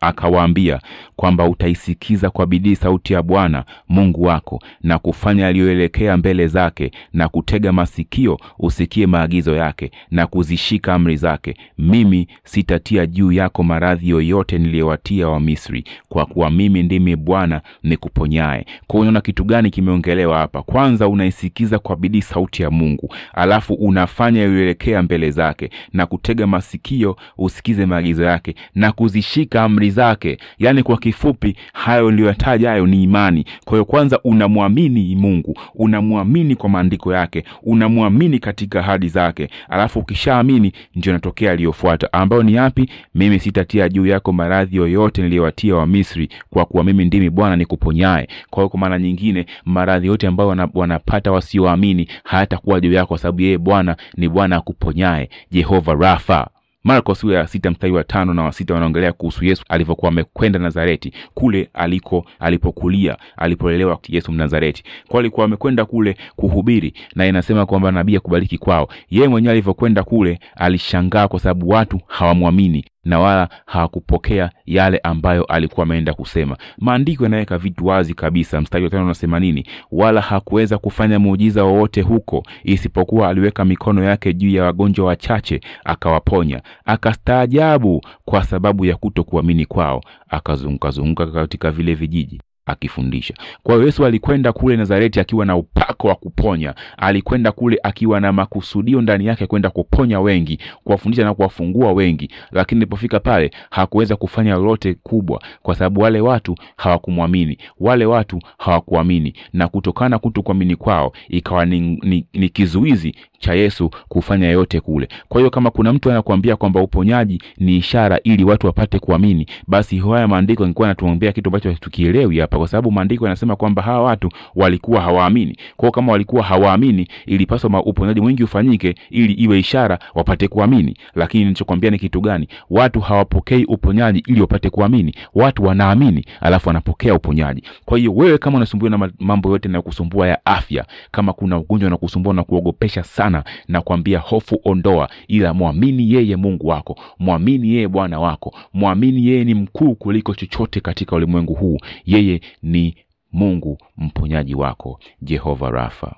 akawaambia 0.00 0.80
kwamba 1.16 1.44
utaisikiza 1.48 2.30
kwa 2.30 2.46
bidii 2.46 2.74
sauti 2.76 3.12
ya 3.12 3.22
Bwana 3.22 3.64
Mungu 3.88 4.22
wako 4.22 4.62
na 4.82 4.98
kufanya 4.98 5.44
yaliyoelekea 5.44 6.16
mbele 6.16 6.46
zake 6.46 6.90
na 7.12 7.28
kutega 7.28 7.72
masikio 7.72 8.38
usikie 8.58 9.06
maagizo 9.06 9.56
yake 9.56 9.90
na 10.10 10.26
kuzishika 10.26 10.94
amri 10.94 11.16
zake. 11.16 11.56
Mimi 11.78 12.28
sitatia 12.44 13.06
juu 13.06 13.32
yako 13.32 13.62
maradhi 13.62 14.08
yoyote 14.08 14.58
niliyowatia 14.58 15.28
wa 15.28 15.40
Misri, 15.40 15.84
kwa 16.08 16.26
kuwa 16.26 16.50
mimi 16.50 16.82
ndimi 16.82 17.16
Bwana 17.16 17.60
nikuponyaye 17.82 18.66
kwa 18.86 19.00
unaona 19.00 19.20
kitu 19.20 19.44
gani 19.44 19.70
kimeongelewa 19.70 20.38
hapa? 20.38 20.62
Kwanza 20.62 21.08
unaisikiza 21.08 21.78
kwa 21.78 21.96
bidii 21.96 22.22
sauti 22.22 22.62
ya 22.62 22.70
mungu. 22.70 23.14
Alafu 23.34 23.74
unafanya 23.74 24.44
iliyoelekea 24.44 25.02
mbele 25.02 25.30
zake 25.30 25.70
na 25.92 26.06
kutega 26.06 26.46
masikio 26.46 27.16
usikize 27.38 27.86
maagizo 27.86 28.24
yake 28.24 28.54
na 28.74 28.92
kuzishika 28.92 29.62
amri 29.62 29.90
zake. 29.90 30.38
Yaani 30.58 30.82
kwa 30.82 30.96
kifupi 30.96 31.56
hayo 31.72 32.10
niliyoyataja 32.10 32.68
hayo 32.70 32.86
ni 32.86 33.02
imani. 33.02 33.44
Kwa 33.64 33.72
hiyo 33.72 33.84
kwanza 33.84 34.20
unamwamini 34.24 35.16
mungu 35.16 35.58
unamwamini 35.74 36.56
kwa 36.56 36.68
maandiko 36.68 37.12
yake 37.12 37.44
unamwamini 37.62 38.38
katika 38.38 38.80
ahadi 38.80 39.08
zake. 39.08 39.48
Alafu 39.68 39.98
ukishaamini 39.98 40.72
ndio 40.94 41.12
natokea 41.12 41.52
aliyofuata 41.52 42.12
ambayo 42.12 42.42
ni 42.42 42.54
yapi? 42.54 42.90
Mimi 43.14 43.40
sitatia 43.40 43.88
juu 43.88 44.06
yako 44.06 44.32
maradhi 44.32 44.76
yoyote 44.76 45.22
niliyowatia 45.22 45.74
wa 45.76 45.86
misri 45.86 46.28
kwa 46.50 46.64
kuwa 46.64 46.84
mimi 46.84 47.04
ndimi 47.04 47.30
bwana 47.30 47.55
nikuponyaye 47.56 48.28
kwa 48.50 48.62
hiyo 48.62 48.68
kwa 48.68 48.80
maana 48.80 48.98
nyingine 48.98 49.46
maradhi 49.64 50.06
yote 50.06 50.26
ambayo 50.26 50.68
wanapata 50.74 51.32
wasioamini 51.32 52.08
hayatakuwa 52.24 52.80
juu 52.80 52.92
yako 52.92 53.06
kwa 53.08 53.18
sababu 53.18 53.40
yeye 53.42 53.58
bwana 53.58 53.96
ni 54.16 54.28
bwana 54.28 54.56
akuponyaye 54.56 55.30
jehova 55.50 55.94
rafa 55.94 56.48
marko 56.84 57.14
sura 57.14 57.38
ya 57.38 57.46
sita 57.46 57.70
mstari 57.70 57.92
wa 57.92 58.04
tano 58.04 58.34
na 58.34 58.42
wa 58.42 58.52
sita 58.52 58.74
wanaongelea 58.74 59.12
kuhusu 59.12 59.44
yesu 59.44 59.64
alivyokuwa 59.68 60.08
amekwenda 60.08 60.58
nazareti 60.58 61.12
kule 61.34 61.68
aliko 61.74 62.24
alipokulia 62.38 63.16
alipolelewa 63.36 63.98
yesu 64.08 64.32
mnazareti. 64.32 64.82
Kwa 65.08 65.20
alikuwa 65.20 65.46
amekwenda 65.46 65.84
kule 65.84 66.16
kuhubiri 66.36 66.94
na 67.14 67.26
inasema 67.26 67.66
kwamba 67.66 67.92
nabii 67.92 68.16
akubariki 68.16 68.58
kwao. 68.58 68.88
Yeye 69.10 69.28
mwenyewe 69.28 69.52
alivyokwenda 69.52 70.02
kule 70.02 70.38
alishangaa 70.56 71.28
kwa 71.28 71.40
sababu 71.40 71.68
watu 71.68 72.00
hawamwamini 72.06 72.84
na 73.06 73.18
wala 73.20 73.48
hawakupokea 73.66 74.50
yale 74.66 74.98
ambayo 74.98 75.44
alikuwa 75.44 75.86
ameenda 75.86 76.14
kusema. 76.14 76.56
Maandiko 76.78 77.24
yanaweka 77.24 77.58
vitu 77.58 77.86
wazi 77.86 78.14
kabisa. 78.14 78.60
Mstari 78.60 78.84
wa 78.84 78.90
tano 78.90 79.04
unasema 79.04 79.40
nini? 79.40 79.66
Wala 79.90 80.20
hakuweza 80.20 80.78
kufanya 80.78 81.18
muujiza 81.18 81.64
wowote 81.64 82.00
huko 82.02 82.42
isipokuwa 82.64 83.28
aliweka 83.28 83.64
mikono 83.64 84.04
yake 84.04 84.32
juu 84.32 84.50
ya 84.50 84.64
wagonjwa 84.64 85.06
wachache 85.06 85.60
akawaponya. 85.84 86.62
Akastaajabu 86.84 88.02
kwa 88.24 88.44
sababu 88.44 88.84
ya 88.84 88.96
kuto 88.96 89.24
kuamini 89.24 89.66
kwao 89.66 90.00
akazungukazunguka 90.28 91.26
katika 91.26 91.70
vile 91.70 91.94
vijiji 91.94 92.40
akifundisha. 92.66 93.34
Kwa 93.62 93.74
hiyo 93.74 93.86
yesu 93.86 94.06
alikwenda 94.06 94.52
kule 94.52 94.76
nazareti 94.76 95.20
akiwa 95.20 95.46
na 95.46 95.56
upako 95.56 96.08
wa 96.08 96.14
kuponya. 96.14 96.74
Alikwenda 96.96 97.52
kule 97.52 97.78
akiwa 97.82 98.20
na 98.20 98.32
makusudio 98.32 99.00
ndani 99.00 99.26
yake 99.26 99.46
kwenda 99.46 99.70
kuponya 99.70 100.20
wengi 100.20 100.58
kuwafundisha 100.84 101.24
na 101.24 101.34
kuwafungua 101.34 101.92
wengi. 101.92 102.30
Lakini 102.52 102.78
alipofika 102.80 103.20
pale 103.20 103.50
hakuweza 103.70 104.16
kufanya 104.16 104.54
lolote 104.54 104.94
kubwa 104.94 105.42
kwa 105.62 105.74
sababu 105.74 106.00
wale 106.00 106.20
watu 106.20 106.54
hawakumwamini. 106.76 107.58
Wale 107.80 108.06
watu 108.06 108.40
hawakuamini. 108.58 109.34
Na 109.52 109.68
kutokana 109.68 110.18
kutokuamini 110.18 110.76
kwao 110.76 111.12
ikawa 111.28 111.64
ni, 111.66 111.80
ni, 111.80 112.26
ni 112.32 112.48
kizuizi 112.48 113.14
cha 113.38 113.54
yesu 113.54 113.90
kufanya 114.08 114.48
yote 114.50 114.80
kule. 114.80 115.08
Kwa 115.28 115.40
hiyo 115.40 115.50
kama 115.50 115.70
kuna 115.70 115.92
mtu 115.92 116.10
anakuambia 116.10 116.56
kwamba 116.56 116.82
uponyaji 116.82 117.42
ni 117.58 117.76
ishara 117.76 118.20
ili 118.24 118.44
watu 118.44 118.66
wapate 118.66 118.98
kuamini 118.98 119.46
basi 119.66 119.98
haya 119.98 120.28
maandiko 120.28 120.62
yangekuwa 120.62 120.88
yanatuambia 120.88 121.32
kitu 121.32 121.48
ambacho 121.48 121.72
tukielewi 121.74 122.38
hapa 122.38 122.58
kwa 122.58 122.68
sababu 122.68 122.92
maandiko 122.92 123.24
yanasema 123.24 123.56
kwamba 123.56 123.82
hawa 123.82 124.02
watu 124.02 124.28
walikuwa 124.54 125.00
hawaamini. 125.00 125.56
Kwao 125.76 125.92
kama 125.92 126.12
walikuwa 126.12 126.42
hawaamini 126.42 127.08
ilipaswa 127.26 127.82
uponyaji 127.84 128.20
mwingi 128.20 128.44
ufanyike 128.44 128.94
ili 129.10 129.32
iwe 129.32 129.58
ishara 129.58 129.98
wapate 130.14 130.48
kuamini. 130.48 130.96
Lakini 131.14 131.44
nilichokwambia 131.44 131.90
ni 131.90 131.98
kitu 131.98 132.20
gani? 132.20 132.48
Watu 132.70 133.00
hawapokei 133.00 133.64
uponyaji 133.64 134.22
ili 134.26 134.40
wapate 134.40 134.70
kuamini. 134.70 135.14
Watu 135.34 135.64
wanaamini 135.64 136.24
alafu 136.40 136.68
wanapokea 136.68 137.14
uponyaji. 137.14 137.62
Kwa 137.84 137.98
hiyo 137.98 138.14
wewe 138.14 138.38
kama 138.38 138.56
unasumbuliwa 138.56 138.98
na 138.98 139.10
mambo 139.18 139.50
yote 139.50 139.68
yanayokusumbua 139.68 140.28
ya 140.28 140.46
afya 140.46 140.84
kama 141.10 141.32
kuna 141.32 141.58
ugonjwa 141.58 141.86
unakusumbua 141.86 142.34
na 142.34 142.42
kuogopesha 142.42 143.02
sana 143.02 143.25
na 143.68 143.82
kuambia 143.82 144.18
hofu 144.18 144.60
ondoa 144.64 145.08
ila 145.28 145.54
mwamini 145.54 146.12
yeye 146.12 146.36
mungu 146.36 146.66
wako 146.66 146.98
mwamini 147.18 147.68
yeye 147.68 147.88
bwana 147.88 148.20
wako 148.20 148.54
mwamini 148.72 149.26
yeye 149.26 149.44
ni 149.44 149.54
mkuu 149.54 149.94
kuliko 149.94 150.34
chochote 150.34 150.80
katika 150.80 151.16
ulimwengu 151.16 151.54
huu. 151.54 151.78
Yeye 152.04 152.40
ni 152.62 152.96
mungu 153.32 153.78
mponyaji 153.96 154.54
wako 154.54 155.00
jehova 155.22 155.70
rafa 155.70 156.14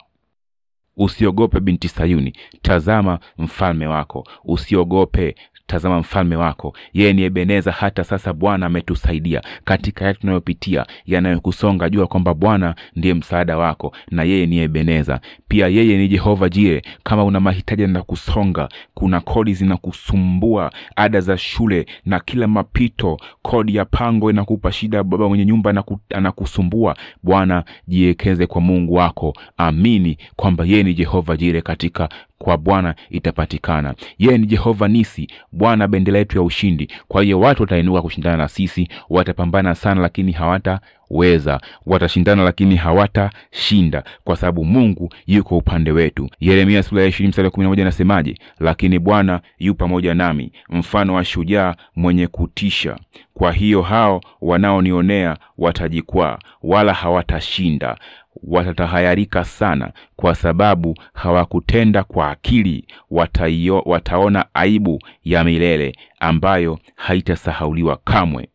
usiogope 0.98 1.60
binti 1.60 1.88
sayuni 1.88 2.32
tazama 2.62 3.18
mfalme 3.38 3.86
wako. 3.86 4.26
Usiogope 4.44 5.34
tazama 5.68 5.98
mfalme 6.00 6.36
wako. 6.36 6.76
Yeye 6.92 7.12
ni 7.12 7.22
ebeneza 7.22 7.72
hata 7.72 8.04
sasa 8.04 8.32
bwana 8.32 8.66
ametusaidia. 8.66 9.42
Katika 9.64 10.04
yale 10.04 10.18
tunayopitia 10.20 10.86
yanayokusonga 11.06 11.88
jua 11.90 12.06
kwamba 12.06 12.34
bwana 12.34 12.74
ndiye 12.96 13.14
msaada 13.14 13.58
wako 13.58 13.92
na 14.10 14.22
yeye 14.22 14.46
ni 14.46 14.58
ebeneza. 14.58 15.20
Pia 15.48 15.68
yeye 15.68 15.98
ni 15.98 16.08
jehova 16.08 16.48
jire 16.48 16.82
kama 17.02 17.24
una 17.24 17.40
mahitaji 17.40 17.82
yanakusonga 17.82 18.68
kuna 18.94 19.20
kodi 19.20 19.54
zinakusumbua 19.54 20.72
ada 20.96 21.20
za 21.20 21.38
shule 21.38 21.86
na 22.04 22.20
kila 22.20 22.46
mapito 22.46 23.18
kodi 23.42 23.76
ya 23.76 23.84
pango 23.84 24.30
inakupa 24.30 24.72
shida 24.72 25.04
baba 25.04 25.28
mwenye 25.28 25.44
nyumba 25.44 25.84
anakusumbua. 26.14 26.96
Bwana 27.22 27.64
jiekeze 27.88 28.46
kwa 28.46 28.60
mungu 28.60 28.94
wako. 28.94 29.34
Amini 29.56 30.18
kwamba 30.36 30.64
yeye 30.64 30.82
ni 30.82 30.94
jehova 30.94 31.36
jire 31.36 31.62
katika 31.62 32.08
kwa 32.38 32.56
bwana 32.56 32.94
itapatikana. 33.10 33.94
Yeye 34.18 34.38
ni 34.38 34.46
jehova 34.46 34.88
nisi 34.88 35.28
bwana 35.58 35.88
bendera 35.88 36.18
yetu 36.18 36.36
ya 36.38 36.42
ushindi. 36.42 36.88
Kwa 37.08 37.22
hiyo 37.22 37.40
watu 37.40 37.62
watainuka 37.62 38.02
kushindana 38.02 38.36
na 38.36 38.48
sisi 38.48 38.88
watapambana 39.10 39.74
sana 39.74 40.00
lakini 40.00 40.32
hawataweza. 40.32 41.60
Watashindana 41.86 42.42
lakini 42.44 42.76
hawatashinda 42.76 44.04
kwa 44.24 44.36
sababu 44.36 44.64
mungu 44.64 45.12
yuko 45.26 45.56
upande 45.58 45.90
wetu. 45.92 46.30
Yeremia 46.40 46.82
sura 46.82 47.02
ya 47.02 47.08
ishirini 47.08 47.28
mstari 47.28 47.50
kumi 47.50 47.76
na 47.84 48.24
lakini 48.60 48.98
bwana 48.98 49.40
yu 49.58 49.74
pamoja 49.74 50.14
nami 50.14 50.52
mfano 50.68 51.14
wa 51.14 51.24
shujaa 51.24 51.74
mwenye 51.96 52.26
kutisha. 52.26 52.96
Kwa 53.34 53.52
hiyo 53.52 53.82
hao 53.82 54.20
wanaonionea 54.40 55.36
watajikwaa 55.58 56.38
wala 56.62 56.92
hawatashinda 56.94 57.96
watatahayarika 58.42 59.44
sana 59.44 59.92
kwa 60.16 60.34
sababu 60.34 60.94
hawakutenda 61.14 62.02
kwa 62.04 62.30
akili 62.30 62.86
wataio, 63.10 63.82
wataona 63.86 64.44
aibu 64.54 65.02
ya 65.24 65.44
milele 65.44 65.96
ambayo 66.20 66.78
haitasahauliwa 66.96 67.96
kamwe. 67.96 68.48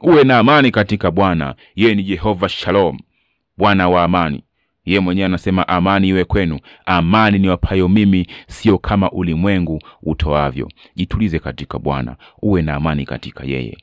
Uwe 0.00 0.24
na 0.24 0.38
amani 0.38 0.70
katika 0.70 1.10
bwana 1.10 1.54
yeye 1.76 1.94
ni 1.94 2.02
jehova 2.02 2.48
shalom 2.48 2.98
bwana 3.56 3.88
wa 3.88 4.04
amani. 4.04 4.44
Yeye 4.84 5.00
mwenyewe 5.00 5.26
anasema 5.26 5.68
amani 5.68 6.08
iwe 6.08 6.24
kwenu 6.24 6.58
amani 6.86 7.38
ni 7.38 7.48
wapayo 7.48 7.88
mimi 7.88 8.26
sio 8.46 8.78
kama 8.78 9.10
ulimwengu 9.10 9.82
utoavyo. 10.02 10.68
Jitulize 10.96 11.38
katika 11.38 11.78
bwana 11.78 12.16
uwe 12.42 12.62
na 12.62 12.74
amani 12.74 13.04
katika 13.04 13.44
yeye 13.44 13.78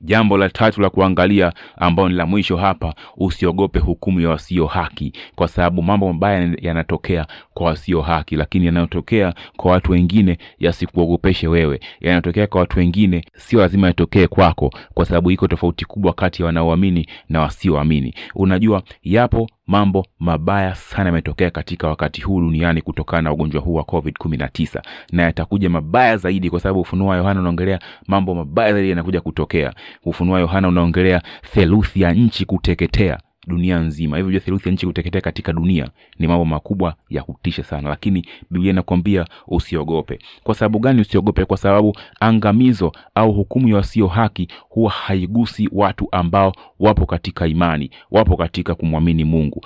jambo 0.00 0.38
la 0.38 0.48
tatu 0.48 0.80
la 0.80 0.90
kuangalia 0.90 1.52
ambao 1.76 2.08
ni 2.08 2.14
la 2.14 2.26
mwisho 2.26 2.56
hapa 2.56 2.94
usiogope 3.16 3.78
hukumu 3.78 4.20
ya 4.20 4.28
wasio 4.28 4.66
haki 4.66 5.12
kwa 5.34 5.48
sababu 5.48 5.82
mambo 5.82 6.12
mabaya 6.12 6.50
yanatokea 6.62 7.26
kwa 7.54 7.66
wasio 7.66 8.00
haki 8.02 8.36
lakini 8.36 8.66
yanayotokea 8.66 9.34
kwa 9.56 9.72
watu 9.72 9.92
wengine 9.92 10.38
yasikuogopeshe 10.58 11.48
wewe. 11.48 11.80
Yanayotokea 12.00 12.46
kwa 12.46 12.60
watu 12.60 12.78
wengine 12.78 13.24
sio 13.36 13.60
lazima 13.60 13.86
yatokee 13.86 14.26
kwako 14.26 14.70
kwa 14.94 15.04
sababu 15.04 15.30
iko 15.30 15.48
tofauti 15.48 15.84
kubwa 15.84 16.12
kati 16.12 16.42
ya 16.42 16.46
wanaoamini 16.46 17.06
na 17.28 17.40
wasioamini. 17.40 18.14
Unajua 18.34 18.82
yapo 19.02 19.48
mambo 19.68 20.06
mabaya 20.18 20.74
sana 20.74 21.06
yametokea 21.08 21.50
katika 21.50 21.88
wakati 21.88 22.20
huu 22.22 22.40
duniani 22.40 22.82
kutokana 22.82 23.22
na 23.22 23.32
ugonjwa 23.32 23.62
huu 23.62 23.74
wa 23.74 23.84
covid 23.84 24.14
19 24.16 24.82
na 25.12 25.22
yatakuja 25.22 25.70
mabaya 25.70 26.16
zaidi 26.16 26.50
kwa 26.50 26.60
sababu 26.60 26.80
ufunuo 26.80 27.08
wa 27.08 27.16
yohana 27.16 27.40
unaongelea 27.40 27.78
mambo 28.06 28.34
mabaya 28.34 28.72
zaidi 28.72 28.90
yanakuja 28.90 29.20
kutokea. 29.20 29.72
Ufunuo 30.04 30.34
wa 30.34 30.40
yohana 30.40 30.68
unaongelea 30.68 31.22
theluthi 31.52 32.00
ya 32.00 32.12
nchi 32.12 32.44
kuteketea 32.44 33.18
dunia 33.48 33.78
nzima. 33.78 34.16
Hivyo 34.16 34.32
jua 34.32 34.40
theluthi 34.40 34.68
ya 34.68 34.72
nchi 34.74 34.86
kuteketea 34.86 35.20
katika 35.20 35.52
dunia 35.52 35.90
ni 36.18 36.26
mambo 36.26 36.44
makubwa 36.44 36.94
ya 37.10 37.22
kutisha 37.22 37.64
sana. 37.64 37.88
Lakini 37.88 38.26
biblia 38.50 38.70
inakwambia 38.72 39.26
usiogope. 39.46 40.18
Kwa 40.42 40.54
sababu 40.54 40.78
gani 40.78 41.00
usiogope? 41.00 41.44
Kwa 41.44 41.56
sababu 41.56 41.96
angamizo 42.20 42.92
au 43.14 43.32
hukumu 43.32 43.68
ya 43.68 43.76
wasio 43.76 44.06
haki 44.06 44.48
huwa 44.68 44.90
haigusi 44.90 45.68
watu 45.72 46.08
ambao 46.12 46.52
wapo 46.80 47.06
katika 47.06 47.46
imani 47.46 47.90
wapo 48.10 48.36
katika 48.36 48.74
kumwamini 48.74 49.24
mungu. 49.24 49.64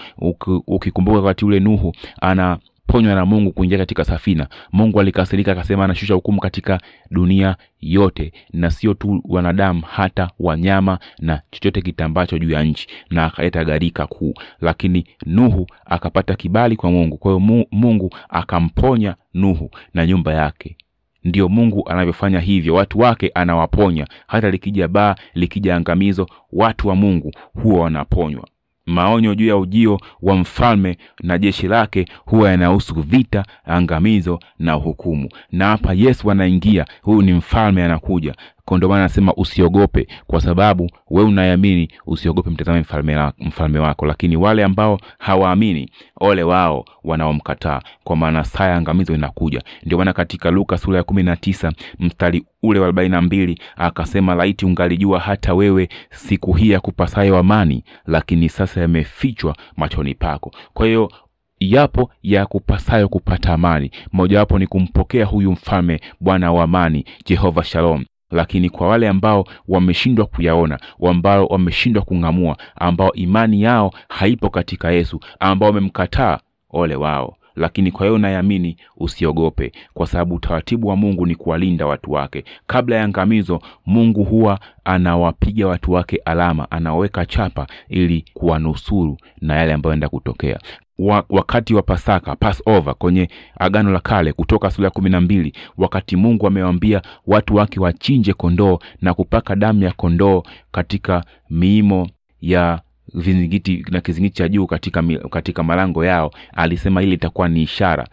Ukikumbuka 0.67 1.19
wakati 1.19 1.45
ule 1.45 1.61
nuhu 1.61 1.93
ana 2.21 2.59
ponywa 2.93 3.15
na 3.15 3.27
mungu 3.27 3.53
kuingia 3.53 3.79
katika 3.79 4.05
safina. 4.05 4.49
Mungu 4.73 5.01
alikasirika 5.01 5.53
akasema 5.53 5.85
anashusha 5.85 6.15
hukumu 6.15 6.41
katika 6.41 6.81
dunia 7.11 7.57
yote 7.81 8.33
na 8.53 8.71
sio 8.71 8.95
tu 8.95 9.23
wanadamu 9.29 9.83
hata 9.87 10.31
wanyama 10.39 10.99
na 11.19 11.43
chochote 11.51 11.81
kitambacho 11.83 12.39
juu 12.39 12.51
ya 12.51 12.63
nchi 12.65 12.87
na 13.11 13.25
akaleta 13.25 13.65
gharika 13.65 14.07
kuu. 14.07 14.35
Lakini 14.61 15.07
nuhu 15.27 15.67
akapata 15.87 16.35
kibali 16.35 16.77
kwa 16.77 16.91
mungu. 16.91 17.17
Kwa 17.19 17.31
hiyo 17.33 17.67
mungu 17.73 18.11
akamponya 18.29 19.15
nuhu 19.35 19.71
na 19.95 20.07
nyumba 20.07 20.33
yake. 20.35 20.77
Ndio 21.25 21.49
mungu 21.49 21.89
anavyofanya 21.89 22.41
hivyo. 22.41 22.75
Watu 22.75 22.99
wake 22.99 23.31
anawaponya. 23.35 24.07
Hata 24.27 24.51
likija 24.51 24.89
baa 24.89 25.15
likija 25.35 25.77
angamizo 25.77 26.27
watu 26.53 26.89
wa 26.89 26.95
mungu 26.97 27.33
huwa 27.63 27.81
wanaponywa 27.81 28.49
maonyo 28.87 29.35
juu 29.35 29.47
ya 29.49 29.57
ujio 29.57 30.01
wa 30.23 30.37
mfalme 30.37 30.99
na 31.23 31.39
jeshi 31.39 31.69
lake 31.69 32.07
huwa 32.27 32.51
yanahusu 32.51 32.95
vita 32.95 33.45
angamizo 33.65 34.41
na 34.59 34.73
hukumu. 34.73 35.29
Na 35.53 35.67
hapa 35.67 35.93
yesu 35.95 36.31
anaingia 36.31 36.87
huyu 37.03 37.23
ni 37.23 37.33
mfalme 37.33 37.85
anakuja 37.85 38.35
Kwa 38.65 38.77
ndio 38.77 38.89
maana 38.89 39.01
anasema 39.05 39.35
usiogope 39.35 40.07
kwa 40.27 40.41
sababu 40.41 40.91
we 41.11 41.23
unayeamini 41.23 41.89
usiogope 42.07 42.51
mtazame 42.51 42.81
mfalme, 42.81 43.33
mfalme 43.39 43.79
wako. 43.79 44.07
Lakini 44.07 44.37
wale 44.37 44.65
ambao 44.65 45.01
hawaamini 45.19 45.91
ole 46.21 46.43
wao 46.43 46.85
wanaomkataa. 47.05 47.81
Kwa 48.05 48.17
maana 48.17 48.45
saa 48.45 48.67
ya 48.69 48.77
angamizo 48.77 49.15
inakuja. 49.15 49.63
Ndio 49.87 49.99
maana 49.99 50.13
katika 50.13 50.51
luka 50.51 50.79
sura 50.79 50.97
ya 50.97 51.03
kumi 51.03 51.23
na 51.23 51.37
tisa 51.37 51.73
mstari 51.99 52.45
ule 52.63 52.79
wa 52.79 52.85
arobaini 52.87 53.11
na 53.11 53.23
mbili 53.23 53.59
akasema 53.77 54.35
laiti 54.35 54.67
ungalijua 54.67 55.21
hata 55.21 55.55
wewe 55.55 55.89
siku 56.11 56.53
hii 56.53 56.71
ya 56.71 56.81
kupasayo 56.81 57.39
amani 57.39 57.85
lakini 58.07 58.49
sasa 58.49 58.81
yamefichwa 58.81 59.57
machoni 59.77 60.15
pako. 60.15 60.51
Kwa 60.75 60.87
hiyo 60.87 61.13
yapo 61.61 62.11
ya 62.23 62.47
kupasayo 62.47 63.09
kupata 63.09 63.53
amani. 63.53 63.91
Mojawapo 64.13 64.59
ni 64.59 64.67
kumpokea 64.67 65.25
huyu 65.27 65.53
mfalme 65.53 66.01
bwana 66.21 66.53
wa 66.53 66.65
amani 66.65 67.05
jehova 67.27 67.65
shalom 67.65 68.05
lakini 68.33 68.71
kwa 68.71 68.89
wale 68.89 69.09
ambao 69.09 69.45
wameshindwa 69.69 70.27
kuyaona 70.27 70.79
ambao 71.09 71.47
wameshindwa 71.47 72.03
kung'amua 72.03 72.57
ambao 72.77 73.13
imani 73.13 73.63
yao 73.63 73.93
haipo 74.09 74.51
katika 74.51 74.91
yesu 74.91 75.21
ambao 75.41 75.69
wamemkataa 75.69 76.39
ole 76.71 76.97
wao. 76.97 77.37
Lakini 77.57 77.91
kwa 77.93 78.07
hiyo 78.07 78.15
unayeamini 78.15 78.77
usiogope 78.97 79.73
kwa 79.95 80.07
sababu 80.07 80.35
utaratibu 80.35 80.89
wa 80.89 80.97
mungu 80.97 81.27
ni 81.27 81.35
kuwalinda 81.35 81.87
watu 81.87 82.13
wake. 82.13 82.45
Kabla 82.67 82.97
ya 82.97 83.05
angamizo 83.05 83.61
mungu 83.87 84.25
huwa 84.25 84.61
anawapiga 84.85 85.67
watu 85.67 85.93
wake 85.93 86.21
alama 86.25 86.71
anaweka 86.71 87.27
chapa 87.27 87.67
ili 87.89 88.25
kuwanusuru 88.35 89.17
na 89.41 89.57
yale 89.57 89.73
ambayo 89.73 89.95
enda 89.95 90.09
kutokea 90.09 90.59
wa, 91.07 91.25
wakati 91.29 91.75
wa 91.75 91.83
pasaka 91.83 92.37
passover 92.37 92.95
kwenye 92.95 93.29
agano 93.59 93.91
la 93.93 94.01
kale 94.01 94.33
kutoka 94.33 94.71
sura 94.71 94.85
ya 94.87 94.91
kumi 94.91 95.11
na 95.11 95.21
mbili 95.21 95.53
wakati 95.79 96.17
mungu 96.17 96.47
amewaambia 96.47 97.03
watu 97.27 97.55
wake 97.55 97.81
wachinje 97.81 98.33
kondoo 98.33 98.79
na 99.01 99.15
kupaka 99.15 99.57
damu 99.57 99.83
ya 99.83 99.93
kondoo 99.93 100.43
katika 100.73 101.25
miimo 101.51 102.09
ya 102.41 102.81
vizingiti 103.15 103.85
na 103.91 104.01
kizingiti 104.01 104.35
cha 104.37 104.49
juu 104.49 104.67
katika, 104.67 105.03
katika 105.31 105.63
malango 105.63 106.05
yao 106.05 106.31
alisema 106.53 107.01
hili 107.01 107.15
itakuwa 107.15 107.49
ni 107.49 107.63
ishara. 107.63 108.09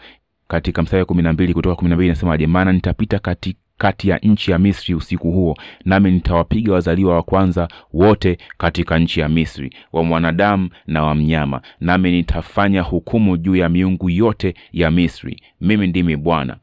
Katika 0.48 0.82
mstari 0.84 1.00
wa 1.02 1.06
kumi 1.06 1.24
na 1.24 1.34
mbili 1.34 1.54
kutoka 1.54 1.76
kumi 1.76 1.90
na 1.90 1.96
mbili 1.96 2.08
inasemaje? 2.10 2.48
Maana 2.48 2.74
nitapita 2.74 3.20
kati 3.20 3.56
kati 3.80 4.10
ya 4.10 4.18
nchi 4.18 4.52
ya 4.52 4.60
misri 4.60 4.96
usiku 4.96 5.32
huo 5.32 5.58
nami 5.86 6.12
nitawapiga 6.12 6.74
wazaliwa 6.74 7.16
wa 7.16 7.24
kwanza 7.24 7.68
wote 7.94 8.38
katika 8.58 9.00
nchi 9.00 9.20
ya 9.20 9.30
misri 9.30 9.74
wa 9.94 10.04
mwanadamu 10.04 10.70
na 10.88 11.04
wa 11.04 11.16
mnyama. 11.16 11.62
Nami 11.80 12.12
nitafanya 12.12 12.82
hukumu 12.82 13.38
juu 13.38 13.56
ya 13.56 13.70
miungu 13.70 14.10
yote 14.10 14.54
ya 14.74 14.92
misri. 14.92 15.42
Mimi 15.62 15.88
ndimi 15.88 16.16
bwana. 16.18 16.58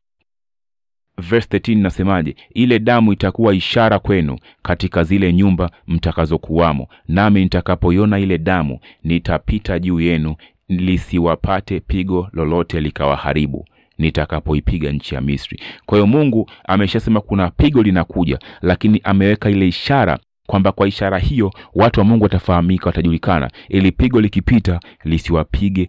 Verse 1.18 1.58
13 1.58 1.82
nasemaje 1.82 2.36
ile 2.54 2.78
damu 2.78 3.12
itakuwa 3.12 3.54
ishara 3.54 3.98
kwenu 3.98 4.38
katika 4.62 5.04
zile 5.04 5.32
nyumba 5.32 5.70
mtakazokuwamo. 5.86 6.88
Nami 7.08 7.40
nitakapoiona 7.42 8.18
ile 8.18 8.38
damu 8.38 8.78
nitapita 9.04 9.78
juu 9.78 10.00
yenu 10.00 10.36
lisiwapate 10.68 11.80
pigo 11.80 12.28
lolote 12.32 12.80
likawaharibu 12.80 13.66
nitakapoipiga 13.98 14.92
nchi 14.92 15.14
ya 15.14 15.20
misri. 15.20 15.60
Kwa 15.86 15.98
hiyo 15.98 16.06
mungu 16.06 16.50
ameshasema 16.68 17.20
kuna 17.20 17.50
pigo 17.50 17.82
linakuja 17.82 18.38
lakini 18.62 19.00
ameweka 19.04 19.50
ile 19.50 19.68
ishara 19.68 20.18
kwamba 20.46 20.72
kwa 20.72 20.88
ishara 20.88 21.18
hiyo 21.18 21.52
watu 21.74 22.00
wa 22.00 22.06
mungu 22.06 22.24
watafahamika 22.24 22.86
watajulikana. 22.86 23.50
Ili 23.68 23.92
pigo 23.92 24.20
likipita 24.20 24.80
lisiwapige 25.04 25.88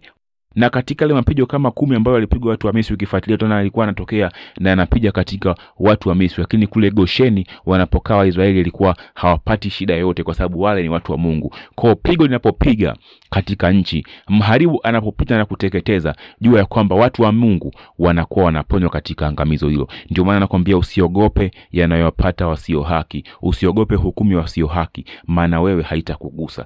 na 0.54 0.70
katika 0.70 1.04
ile 1.04 1.14
mapigo 1.14 1.46
kama 1.46 1.70
kumi 1.70 1.96
ambayo 1.96 2.14
walipigwa 2.14 2.50
watu 2.50 2.66
wa 2.66 2.72
misri 2.72 2.94
ukifuatilia 2.94 3.34
utaona 3.34 3.58
alikuwa 3.58 3.84
anatokea 3.84 4.32
na 4.60 4.72
anapiga 4.72 5.12
katika 5.12 5.54
watu 5.78 6.08
wa 6.08 6.14
misri. 6.14 6.40
Lakini 6.42 6.66
kule 6.66 6.90
gosheni 6.90 7.46
wanapokaa 7.66 8.16
waisraeli 8.16 8.60
ilikuwa 8.60 8.96
hawapati 9.14 9.70
shida 9.70 9.94
yoyote 9.94 10.22
kwa 10.22 10.34
sababu 10.34 10.60
wale 10.60 10.82
ni 10.82 10.88
watu 10.88 11.12
wa 11.12 11.18
mungu. 11.18 11.54
Kwa 11.74 11.94
pigo 11.94 12.24
linapopiga 12.24 12.96
katika 13.30 13.72
nchi 13.72 14.06
mharibu 14.28 14.80
anapopita 14.82 15.36
na 15.38 15.44
kuteketeza 15.44 16.14
jua 16.40 16.58
ya 16.58 16.64
kwamba 16.66 16.96
watu 16.96 17.22
wa 17.22 17.32
mungu 17.32 17.72
wanakuwa 17.98 18.44
wanaponywa 18.44 18.90
katika 18.90 19.26
angamizo 19.26 19.68
hilo. 19.68 19.88
Ndio 20.10 20.24
maana 20.24 20.40
nakwambia 20.40 20.76
usiogope 20.78 21.50
yanayowapata 21.72 22.46
wasio 22.46 22.82
haki. 22.82 23.24
Usiogope 23.42 23.94
hukumu 23.94 24.32
ya 24.32 24.38
wasio 24.38 24.66
haki 24.66 25.04
maana 25.26 25.60
wewe 25.60 25.82
haitakugusa 25.82 26.64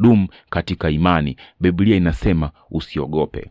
dum 0.00 0.26
katika 0.50 0.90
imani. 0.90 1.36
Biblia 1.60 1.96
inasema 1.96 2.50
usiogope. 2.70 3.48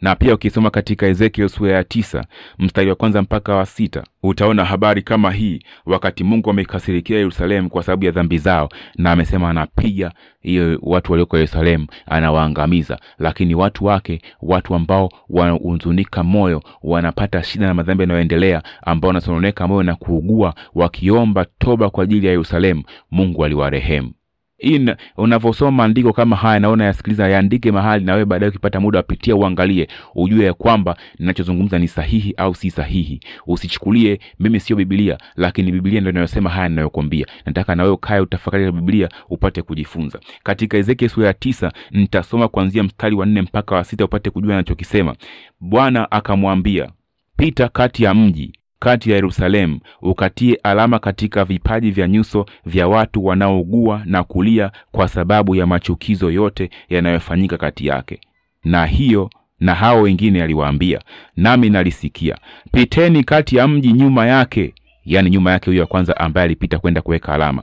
Na 0.00 0.14
pia 0.16 0.34
ukisoma 0.34 0.70
katika 0.70 1.06
ezekiel 1.06 1.48
sura 1.48 1.72
ya 1.72 1.84
tisa 1.84 2.24
mstari 2.58 2.88
wa 2.90 2.94
kwanza 2.96 3.22
mpaka 3.22 3.54
wa 3.54 3.66
sita 3.66 4.04
utaona 4.22 4.64
habari 4.64 5.02
kama 5.02 5.30
hii. 5.32 5.60
Wakati 5.86 6.24
mungu 6.24 6.50
amekasirikia 6.50 7.18
yerusalemu 7.18 7.70
kwa 7.70 7.82
sababu 7.82 8.04
ya 8.04 8.10
dhambi 8.10 8.38
zao 8.38 8.68
na 8.96 9.12
amesema 9.12 9.50
anapiga 9.50 10.12
hiyo 10.40 10.78
watu 10.82 11.12
walioko 11.12 11.36
yerusalemu 11.36 11.86
anawaangamiza. 12.06 12.98
Lakini 13.18 13.54
watu 13.54 13.84
wake 13.84 14.22
watu 14.42 14.74
ambao 14.74 15.08
wanahuzunika 15.28 16.22
moyo 16.22 16.62
wanapata 16.82 17.42
shida 17.42 17.66
na 17.66 17.74
madhambi 17.74 18.02
yanayoendelea 18.02 18.62
ambao 18.82 19.08
wanasononeka 19.08 19.68
moyo 19.68 19.82
na 19.82 19.94
kuugua 19.94 20.54
wakiomba 20.74 21.46
toba 21.58 21.90
kwa 21.90 22.04
ajili 22.04 22.26
ya 22.26 22.32
yerusalemu 22.32 22.82
mungu 23.10 23.44
aliwarehemu 23.44 24.12
na- 24.62 24.96
unavyosoma 25.16 25.70
maandiko 25.70 26.12
kama 26.12 26.36
haya 26.36 26.60
naona 26.60 26.84
yasikiliza 26.84 27.28
yaandike 27.28 27.72
mahali 27.72 28.04
na 28.04 28.12
wewe 28.12 28.24
baadaye 28.24 28.48
ukipata 28.50 28.80
muda 28.80 28.98
wapitia 28.98 29.36
uangalie 29.36 29.88
ujue 30.14 30.44
ya 30.44 30.54
kwamba 30.54 30.96
ninachozungumza 31.18 31.78
ni 31.78 31.88
sahihi 31.88 32.34
au 32.36 32.54
si 32.54 32.70
sahihi. 32.70 33.20
Usichukulie 33.46 34.20
mimi 34.40 34.60
sio 34.60 34.76
bibilia 34.76 35.18
lakini 35.36 35.72
Biblia 35.72 36.00
ndio 36.00 36.10
inayosema 36.12 36.50
haya 36.50 36.68
ninayokwambia 36.68 37.26
nataka 37.46 37.74
na 37.74 37.82
wewe 37.82 37.94
ukae 37.94 38.20
utafakari 38.20 38.64
ya 38.64 38.72
Biblia 38.72 39.08
upate 39.30 39.62
kujifunza. 39.62 40.18
Katika 40.42 40.76
ezekiel 40.78 41.10
sura 41.10 41.26
ya 41.26 41.34
tisa 41.34 41.72
nitasoma 41.90 42.48
kuanzia 42.48 42.82
mstari 42.82 43.14
wa 43.16 43.26
nne 43.26 43.42
mpaka 43.42 43.74
wa 43.74 43.84
sita 43.84 44.04
upate 44.04 44.30
kujua 44.30 44.54
anachokisema 44.54 45.14
bwana 45.60 46.10
akamwambia 46.10 46.88
pita 47.36 47.68
kati 47.68 48.04
ya 48.04 48.14
mji 48.14 48.52
kati 48.78 49.10
ya 49.10 49.16
yerusalemu 49.16 49.80
ukatie 50.02 50.54
alama 50.62 50.98
katika 50.98 51.44
vipaji 51.44 51.90
vya 51.90 52.08
nyuso 52.08 52.46
vya 52.66 52.88
watu 52.88 53.24
wanaougua 53.24 54.02
na 54.04 54.24
kulia 54.24 54.70
kwa 54.92 55.08
sababu 55.08 55.54
ya 55.56 55.66
machukizo 55.66 56.30
yote 56.30 56.70
yanayofanyika 56.88 57.56
kati 57.56 57.86
yake. 57.86 58.20
Na 58.64 58.86
hiyo 58.86 59.30
na 59.60 59.74
hao 59.74 60.02
wengine 60.02 60.42
aliwaambia 60.42 61.00
nami 61.36 61.70
nalisikia. 61.70 62.38
Piteni 62.72 63.24
kati 63.24 63.56
ya 63.56 63.68
mji 63.68 63.92
nyuma 63.92 64.26
yake 64.26 64.74
yaani 65.04 65.30
nyuma 65.30 65.50
yake 65.52 65.70
huyo 65.70 65.80
wa 65.82 65.86
kwanza 65.86 66.16
ambaye 66.16 66.44
alipita 66.44 66.78
kwenda 66.78 67.02
kuweka 67.02 67.32
alama 67.34 67.62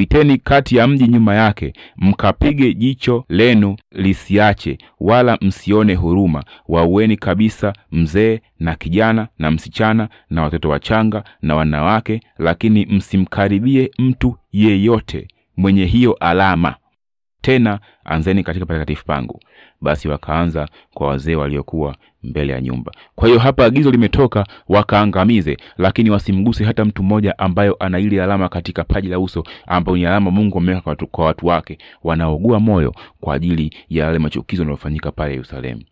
piteni 0.00 0.38
kati 0.38 0.76
ya 0.76 0.86
mji 0.86 1.08
nyuma 1.08 1.34
yake 1.34 1.72
mkapige 1.96 2.74
jicho 2.74 3.24
lenu 3.28 3.76
lisiache 3.92 4.78
wala 5.00 5.38
msione 5.40 5.94
huruma. 5.94 6.44
Waueni 6.68 7.16
kabisa 7.16 7.72
mzee 7.92 8.40
na 8.60 8.74
kijana 8.74 9.28
na 9.38 9.50
msichana 9.50 10.08
na 10.30 10.42
watoto 10.42 10.68
wachanga 10.68 11.24
na 11.42 11.56
wanawake 11.56 12.20
lakini 12.38 12.86
msimkaribie 12.86 13.90
mtu 13.98 14.36
yeyote 14.52 15.28
mwenye 15.56 15.84
hiyo 15.86 16.12
alama 16.12 16.74
tena 17.40 17.78
anzeni 18.04 18.42
katika 18.42 18.66
patakatifu 18.66 19.04
pangu. 19.04 19.40
Basi 19.80 20.08
wakaanza 20.08 20.68
kwa 20.94 21.06
wazee 21.08 21.34
waliokuwa 21.34 21.96
mbele 22.22 22.52
ya 22.52 22.60
nyumba. 22.60 22.92
Kwa 23.14 23.28
hiyo 23.28 23.40
hapa 23.40 23.64
agizo 23.64 23.90
limetoka 23.90 24.46
wakaangamize 24.68 25.56
lakini 25.78 26.10
wasimguse 26.10 26.64
hata 26.64 26.84
mtu 26.84 27.02
mmoja 27.02 27.38
ambayo 27.38 27.76
ana 27.80 27.98
ile 27.98 28.22
alama 28.22 28.48
katika 28.48 28.84
paji 28.84 29.08
la 29.08 29.18
uso 29.18 29.44
ambayo 29.66 29.96
ni 29.98 30.06
alama 30.06 30.30
mungu 30.30 30.58
ameweka 30.58 30.96
kwa 31.10 31.24
watu, 31.26 31.46
wake 31.46 31.78
wanaogua 32.04 32.60
moyo 32.60 32.94
kwa 33.20 33.34
ajili 33.34 33.74
ya 33.88 34.04
yale 34.04 34.18
machukizo 34.18 34.62
yanayofanyika 34.62 35.12
pale 35.12 35.32
yerusalemu 35.32 35.82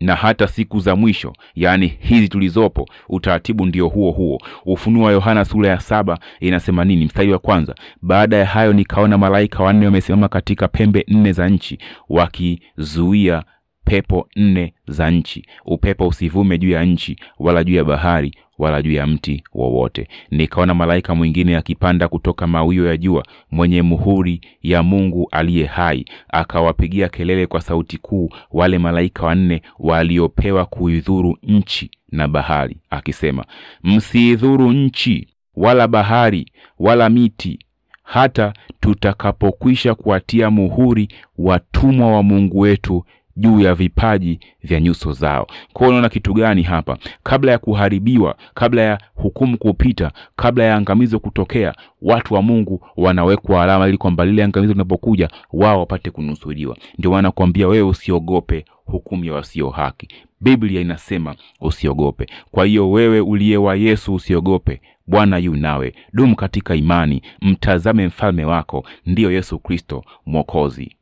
na 0.00 0.14
hata 0.14 0.48
siku 0.48 0.80
za 0.80 0.96
mwisho 0.96 1.32
yaani 1.54 1.86
hizi 2.00 2.28
tulizopo 2.28 2.88
utaratibu 3.08 3.66
ndio 3.66 3.88
huo 3.88 4.10
huo. 4.10 4.38
Ufunuo 4.66 5.04
wa 5.04 5.12
yohana 5.12 5.44
sura 5.44 5.68
ya 5.68 5.80
saba 5.80 6.18
inasema 6.40 6.84
nini? 6.84 7.04
Mstari 7.04 7.32
wa 7.32 7.38
kwanza 7.38 7.74
baada 8.02 8.36
ya 8.36 8.46
hayo 8.46 8.72
nikaona 8.72 9.18
malaika 9.18 9.62
wanne 9.62 9.84
wamesimama 9.86 10.28
katika 10.28 10.68
pembe 10.68 11.04
nne 11.08 11.32
za 11.32 11.48
nchi 11.48 11.78
wakizuia 12.08 13.42
pepo 13.90 14.28
nne 14.36 14.72
za 14.88 15.10
nchi. 15.10 15.44
Upepo 15.64 16.08
usivume 16.08 16.58
juu 16.58 16.70
ya 16.70 16.84
nchi 16.84 17.16
wala 17.38 17.64
juu 17.64 17.74
ya 17.74 17.84
bahari 17.84 18.34
wala 18.58 18.82
juu 18.82 18.92
ya 18.92 19.06
mti 19.06 19.44
wowote. 19.54 20.08
Nikaona 20.30 20.74
malaika 20.74 21.14
mwingine 21.14 21.56
akipanda 21.56 22.08
kutoka 22.08 22.46
mawio 22.46 22.86
ya 22.86 22.96
jua 22.96 23.24
mwenye 23.50 23.82
muhuri 23.82 24.40
ya 24.62 24.82
mungu 24.82 25.28
aliye 25.32 25.66
hai 25.66 26.04
akawapigia 26.28 27.08
kelele 27.08 27.46
kwa 27.46 27.60
sauti 27.60 27.98
kuu 27.98 28.30
wale 28.50 28.78
malaika 28.78 29.26
wanne 29.26 29.62
waliopewa 29.78 30.64
kuidhuru 30.64 31.38
nchi 31.42 31.90
na 32.12 32.28
bahari 32.28 32.76
akisema 32.90 33.44
msiidhuru 33.82 34.72
nchi 34.72 35.28
wala 35.56 35.88
bahari 35.88 36.46
wala 36.78 37.08
miti 37.10 37.58
hata 38.02 38.52
tutakapokwisha 38.80 39.94
kuwatia 39.94 40.50
muhuri 40.50 41.08
watumwa 41.38 42.12
wa 42.12 42.22
mungu 42.22 42.58
wetu 42.58 43.04
juu 43.36 43.60
ya 43.60 43.74
vipaji 43.74 44.40
vya 44.62 44.80
nyuso 44.80 45.12
zao. 45.12 45.46
Kwao 45.72 45.90
unaona 45.90 46.08
kitu 46.08 46.34
gani 46.34 46.62
hapa? 46.62 46.98
Kabla 47.22 47.52
ya 47.52 47.58
kuharibiwa 47.58 48.36
kabla 48.54 48.82
ya 48.82 48.98
hukumu 49.14 49.58
kupita 49.58 50.12
kabla 50.36 50.64
ya 50.64 50.74
angamizo 50.76 51.18
kutokea 51.18 51.74
watu 52.02 52.34
wa 52.34 52.42
mungu 52.42 52.86
wanawekwa 52.96 53.62
alama 53.62 53.88
ili 53.88 53.98
kwamba 53.98 54.24
lile 54.24 54.44
angamizo 54.44 54.72
linapokuja 54.72 55.28
wao 55.52 55.78
wapate 55.80 56.10
kunusuriwa 56.10 56.76
ndio 56.98 57.10
maana 57.10 57.30
kuambia 57.30 57.68
wewe 57.68 57.88
usiogope 57.88 58.64
hukumu 58.84 59.24
ya 59.24 59.32
wasio 59.32 59.70
haki. 59.70 60.08
Biblia 60.40 60.80
inasema 60.80 61.34
usiogope. 61.60 62.26
Kwa 62.50 62.66
hiyo 62.66 62.90
wewe 62.90 63.20
uliye 63.20 63.56
wa 63.56 63.76
yesu 63.76 64.14
usiogope. 64.14 64.80
Bwana 65.06 65.38
yu 65.38 65.56
nawe. 65.56 65.94
Dumu 66.12 66.36
katika 66.36 66.74
imani. 66.74 67.22
Mtazame 67.42 68.06
mfalme 68.06 68.44
wako. 68.44 68.84
Ndiyo 69.06 69.32
yesu 69.32 69.58
kristo 69.58 70.04
mwokozi 70.26 70.95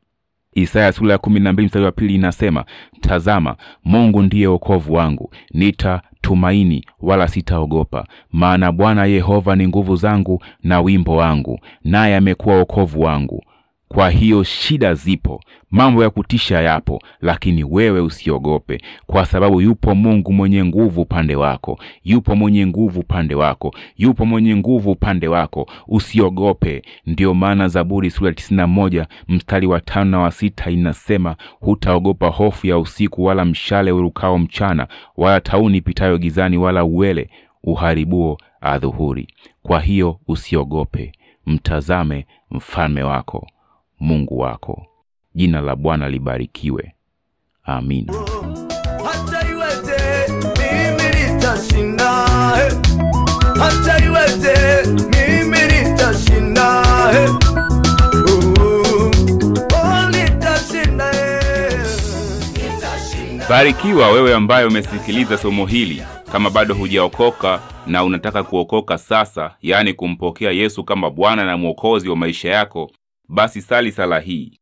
isaya 0.55 0.91
sura 0.91 1.11
ya 1.11 1.17
kumi 1.17 1.39
na 1.39 1.53
mbili 1.53 1.65
mstari 1.65 1.85
wa 1.85 1.91
pili 1.91 2.15
inasema 2.15 2.65
tazama 3.01 3.55
mungu 3.85 4.21
ndiye 4.21 4.47
wokovu 4.47 4.93
wangu 4.93 5.31
nitatumaini 5.53 6.85
wala 7.01 7.27
sitaogopa. 7.27 8.05
Maana 8.31 8.71
bwana 8.71 9.05
yehova 9.05 9.55
ni 9.55 9.67
nguvu 9.67 9.95
zangu 9.95 10.43
na 10.63 10.81
wimbo 10.81 11.15
wangu 11.15 11.59
naye 11.83 12.15
amekuwa 12.15 12.57
wokovu 12.57 13.01
wangu 13.01 13.43
kwa 13.87 14.09
hiyo 14.09 14.43
shida 14.43 14.93
zipo 14.93 15.41
mambo 15.71 16.03
ya 16.03 16.09
kutisha 16.09 16.61
yapo 16.61 17.01
lakini 17.21 17.63
wewe 17.63 17.99
usiogope 18.01 18.81
kwa 19.05 19.25
sababu 19.25 19.61
yupo 19.61 19.95
mungu 19.95 20.33
mwenye 20.33 20.65
nguvu 20.65 21.01
upande 21.01 21.35
wako 21.35 21.79
yupo 22.03 22.35
mwenye 22.35 22.67
nguvu 22.67 22.99
upande 22.99 23.35
wako 23.35 23.73
yupo 23.97 24.25
mwenye 24.25 24.55
nguvu 24.55 24.91
upande 24.91 25.27
wako. 25.27 25.67
Usiogope. 25.87 26.81
Ndiyo 27.05 27.33
maana 27.33 27.67
zaburi 27.67 28.11
sura 28.11 28.33
tisini 28.33 28.65
moja 28.65 29.07
mstari 29.27 29.67
wa 29.67 29.81
tano 29.81 30.11
na 30.11 30.19
wa 30.19 30.31
sita 30.31 30.71
inasema 30.71 31.35
hutaogopa 31.59 32.27
hofu 32.27 32.67
ya 32.67 32.77
usiku 32.77 33.23
wala 33.23 33.45
mshale 33.45 33.91
urukao 33.91 34.37
mchana 34.39 34.87
wala 35.17 35.41
tauni 35.41 35.81
pitayo 35.81 36.17
gizani 36.17 36.57
wala 36.57 36.83
uwele 36.83 37.29
uharibuo 37.63 38.37
adhuhuri. 38.61 39.27
Kwa 39.63 39.79
hiyo 39.79 40.19
usiogope. 40.27 41.11
Mtazame 41.45 42.25
mfalme 42.51 43.03
wako 43.03 43.47
mungu 43.99 44.39
wako. 44.39 44.85
Jina 45.35 45.61
la 45.61 45.75
bwana 45.75 46.09
libarikiwe. 46.09 46.91
Amina 47.63 48.13
hata 49.03 49.47
iwete 49.49 50.31
mimi 50.41 51.03
nitashinda 51.15 52.11
hata 53.59 54.05
iwete 54.05 54.87
mimi 54.91 55.57
nitashinda 55.57 56.81
oh. 59.73 60.11
Nitashinda. 62.53 63.45
barikiwa 63.49 64.09
wewe 64.11 64.35
ambaye 64.35 64.65
umesikiliza 64.65 65.37
somo 65.37 65.65
hili. 65.65 66.03
Kama 66.31 66.49
bado 66.49 66.73
hujaokoka 66.75 67.59
na 67.87 68.03
unataka 68.03 68.43
kuokoka 68.43 68.97
sasa 68.97 69.55
yaani 69.61 69.93
kumpokea 69.93 70.51
yesu 70.51 70.83
kama 70.83 71.09
bwana 71.09 71.45
na 71.45 71.57
mwokozi 71.57 72.09
wa 72.09 72.15
maisha 72.15 72.49
yako 72.49 72.91
basi 73.27 73.61
sali 73.61 73.91
sala 73.91 74.19
hii. 74.19 74.59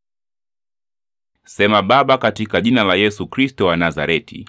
Sema 1.43 1.81
baba 1.81 2.17
katika 2.17 2.61
jina 2.61 2.83
la 2.83 2.95
yesu 2.95 3.27
kristo 3.27 3.65
wa 3.65 3.77
nazareti 3.77 4.45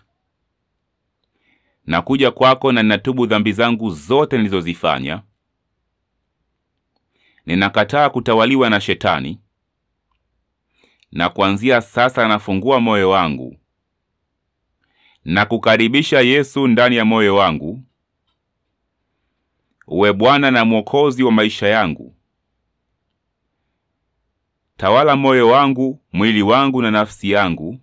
nakuja 1.87 2.31
kwako 2.31 2.73
na 2.73 2.83
ninatubu 2.83 3.27
dhambi 3.27 3.53
zangu 3.53 3.91
zote 3.91 4.37
nilizozifanya. 4.37 5.23
Ninakataa 7.47 8.11
kutawaliwa 8.11 8.71
na 8.71 8.81
shetani 8.81 9.41
na 11.13 11.29
kuanzia 11.29 11.81
sasa 11.81 12.29
nafungua 12.29 12.81
moyo 12.81 13.11
wangu 13.11 13.57
na 15.25 15.47
kukaribisha 15.47 16.21
yesu 16.21 16.67
ndani 16.69 16.97
ya 16.97 17.05
moyo 17.05 17.37
wangu. 17.37 17.83
Uwe 19.87 20.13
bwana 20.13 20.51
na 20.51 20.65
mwokozi 20.65 21.23
wa 21.23 21.33
maisha 21.33 21.69
yangu 21.69 22.17
tawala 24.77 25.17
moyo 25.17 25.49
wangu 25.49 26.01
mwili 26.13 26.43
wangu 26.43 26.83
na 26.83 26.91
nafsi 26.91 27.31
yangu. 27.31 27.79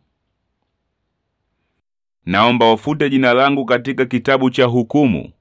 Naomba 2.25 2.73
ufute 2.73 3.09
jina 3.09 3.33
langu 3.33 3.65
katika 3.65 4.05
kitabu 4.05 4.49
cha 4.49 4.65
hukumu 4.65 5.31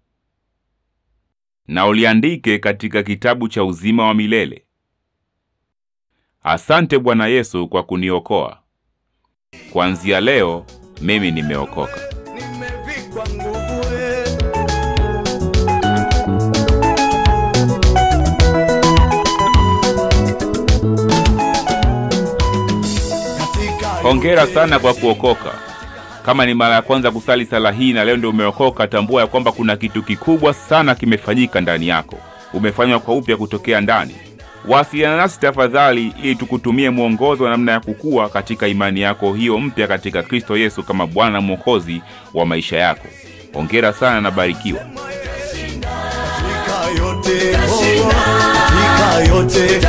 na 1.66 1.86
uliandike 1.86 2.58
katika 2.58 3.02
kitabu 3.02 3.48
cha 3.48 3.64
uzima 3.64 4.06
wa 4.06 4.14
milele. 4.14 4.64
Asante 6.42 6.98
bwana 6.98 7.26
yesu 7.26 7.68
kwa 7.68 7.82
kuniokoa. 7.82 8.62
Kuanzia 9.72 10.20
leo 10.20 10.66
mimi 11.00 11.30
nimeokoka 11.30 12.19
hongera 24.10 24.46
sana 24.46 24.78
kwa 24.78 24.94
kuokoka 24.94 25.50
kama 26.24 26.46
ni 26.46 26.54
mara 26.54 26.74
ya 26.74 26.82
kwanza 26.82 27.10
kusali 27.10 27.46
sala 27.46 27.72
hii 27.72 27.92
na 27.92 28.04
leo 28.04 28.16
ndio 28.16 28.30
umeokoka 28.30 28.86
tambua 28.88 29.20
ya 29.20 29.26
kwamba 29.26 29.52
kuna 29.52 29.76
kitu 29.76 30.02
kikubwa 30.02 30.54
sana 30.54 30.94
kimefanyika 30.94 31.60
ndani 31.60 31.88
yako 31.88 32.18
umefanywa 32.54 32.98
kwa 33.00 33.14
upya 33.14 33.36
kutokea 33.36 33.80
ndani 33.80 34.14
wasiliana 34.68 35.16
nasi 35.16 35.40
tafadhali 35.40 36.14
ili 36.22 36.34
tukutumie 36.34 36.90
mwongozo 36.90 37.44
wa 37.44 37.50
namna 37.50 37.72
ya 37.72 37.80
kukua 37.80 38.28
katika 38.28 38.68
imani 38.68 39.00
yako 39.00 39.34
hiyo 39.34 39.58
mpya 39.58 39.86
katika 39.86 40.22
kristo 40.22 40.56
yesu 40.56 40.82
kama 40.82 41.06
bwana 41.06 41.30
na 41.30 41.40
mwokozi 41.40 42.02
wa 42.34 42.46
maisha 42.46 42.76
yako 42.76 43.08
hongera 43.54 43.92
sana 43.92 44.20
na 44.20 44.30
barikiwa 44.30 44.80
yote 46.98 47.56
oh, 47.56 47.82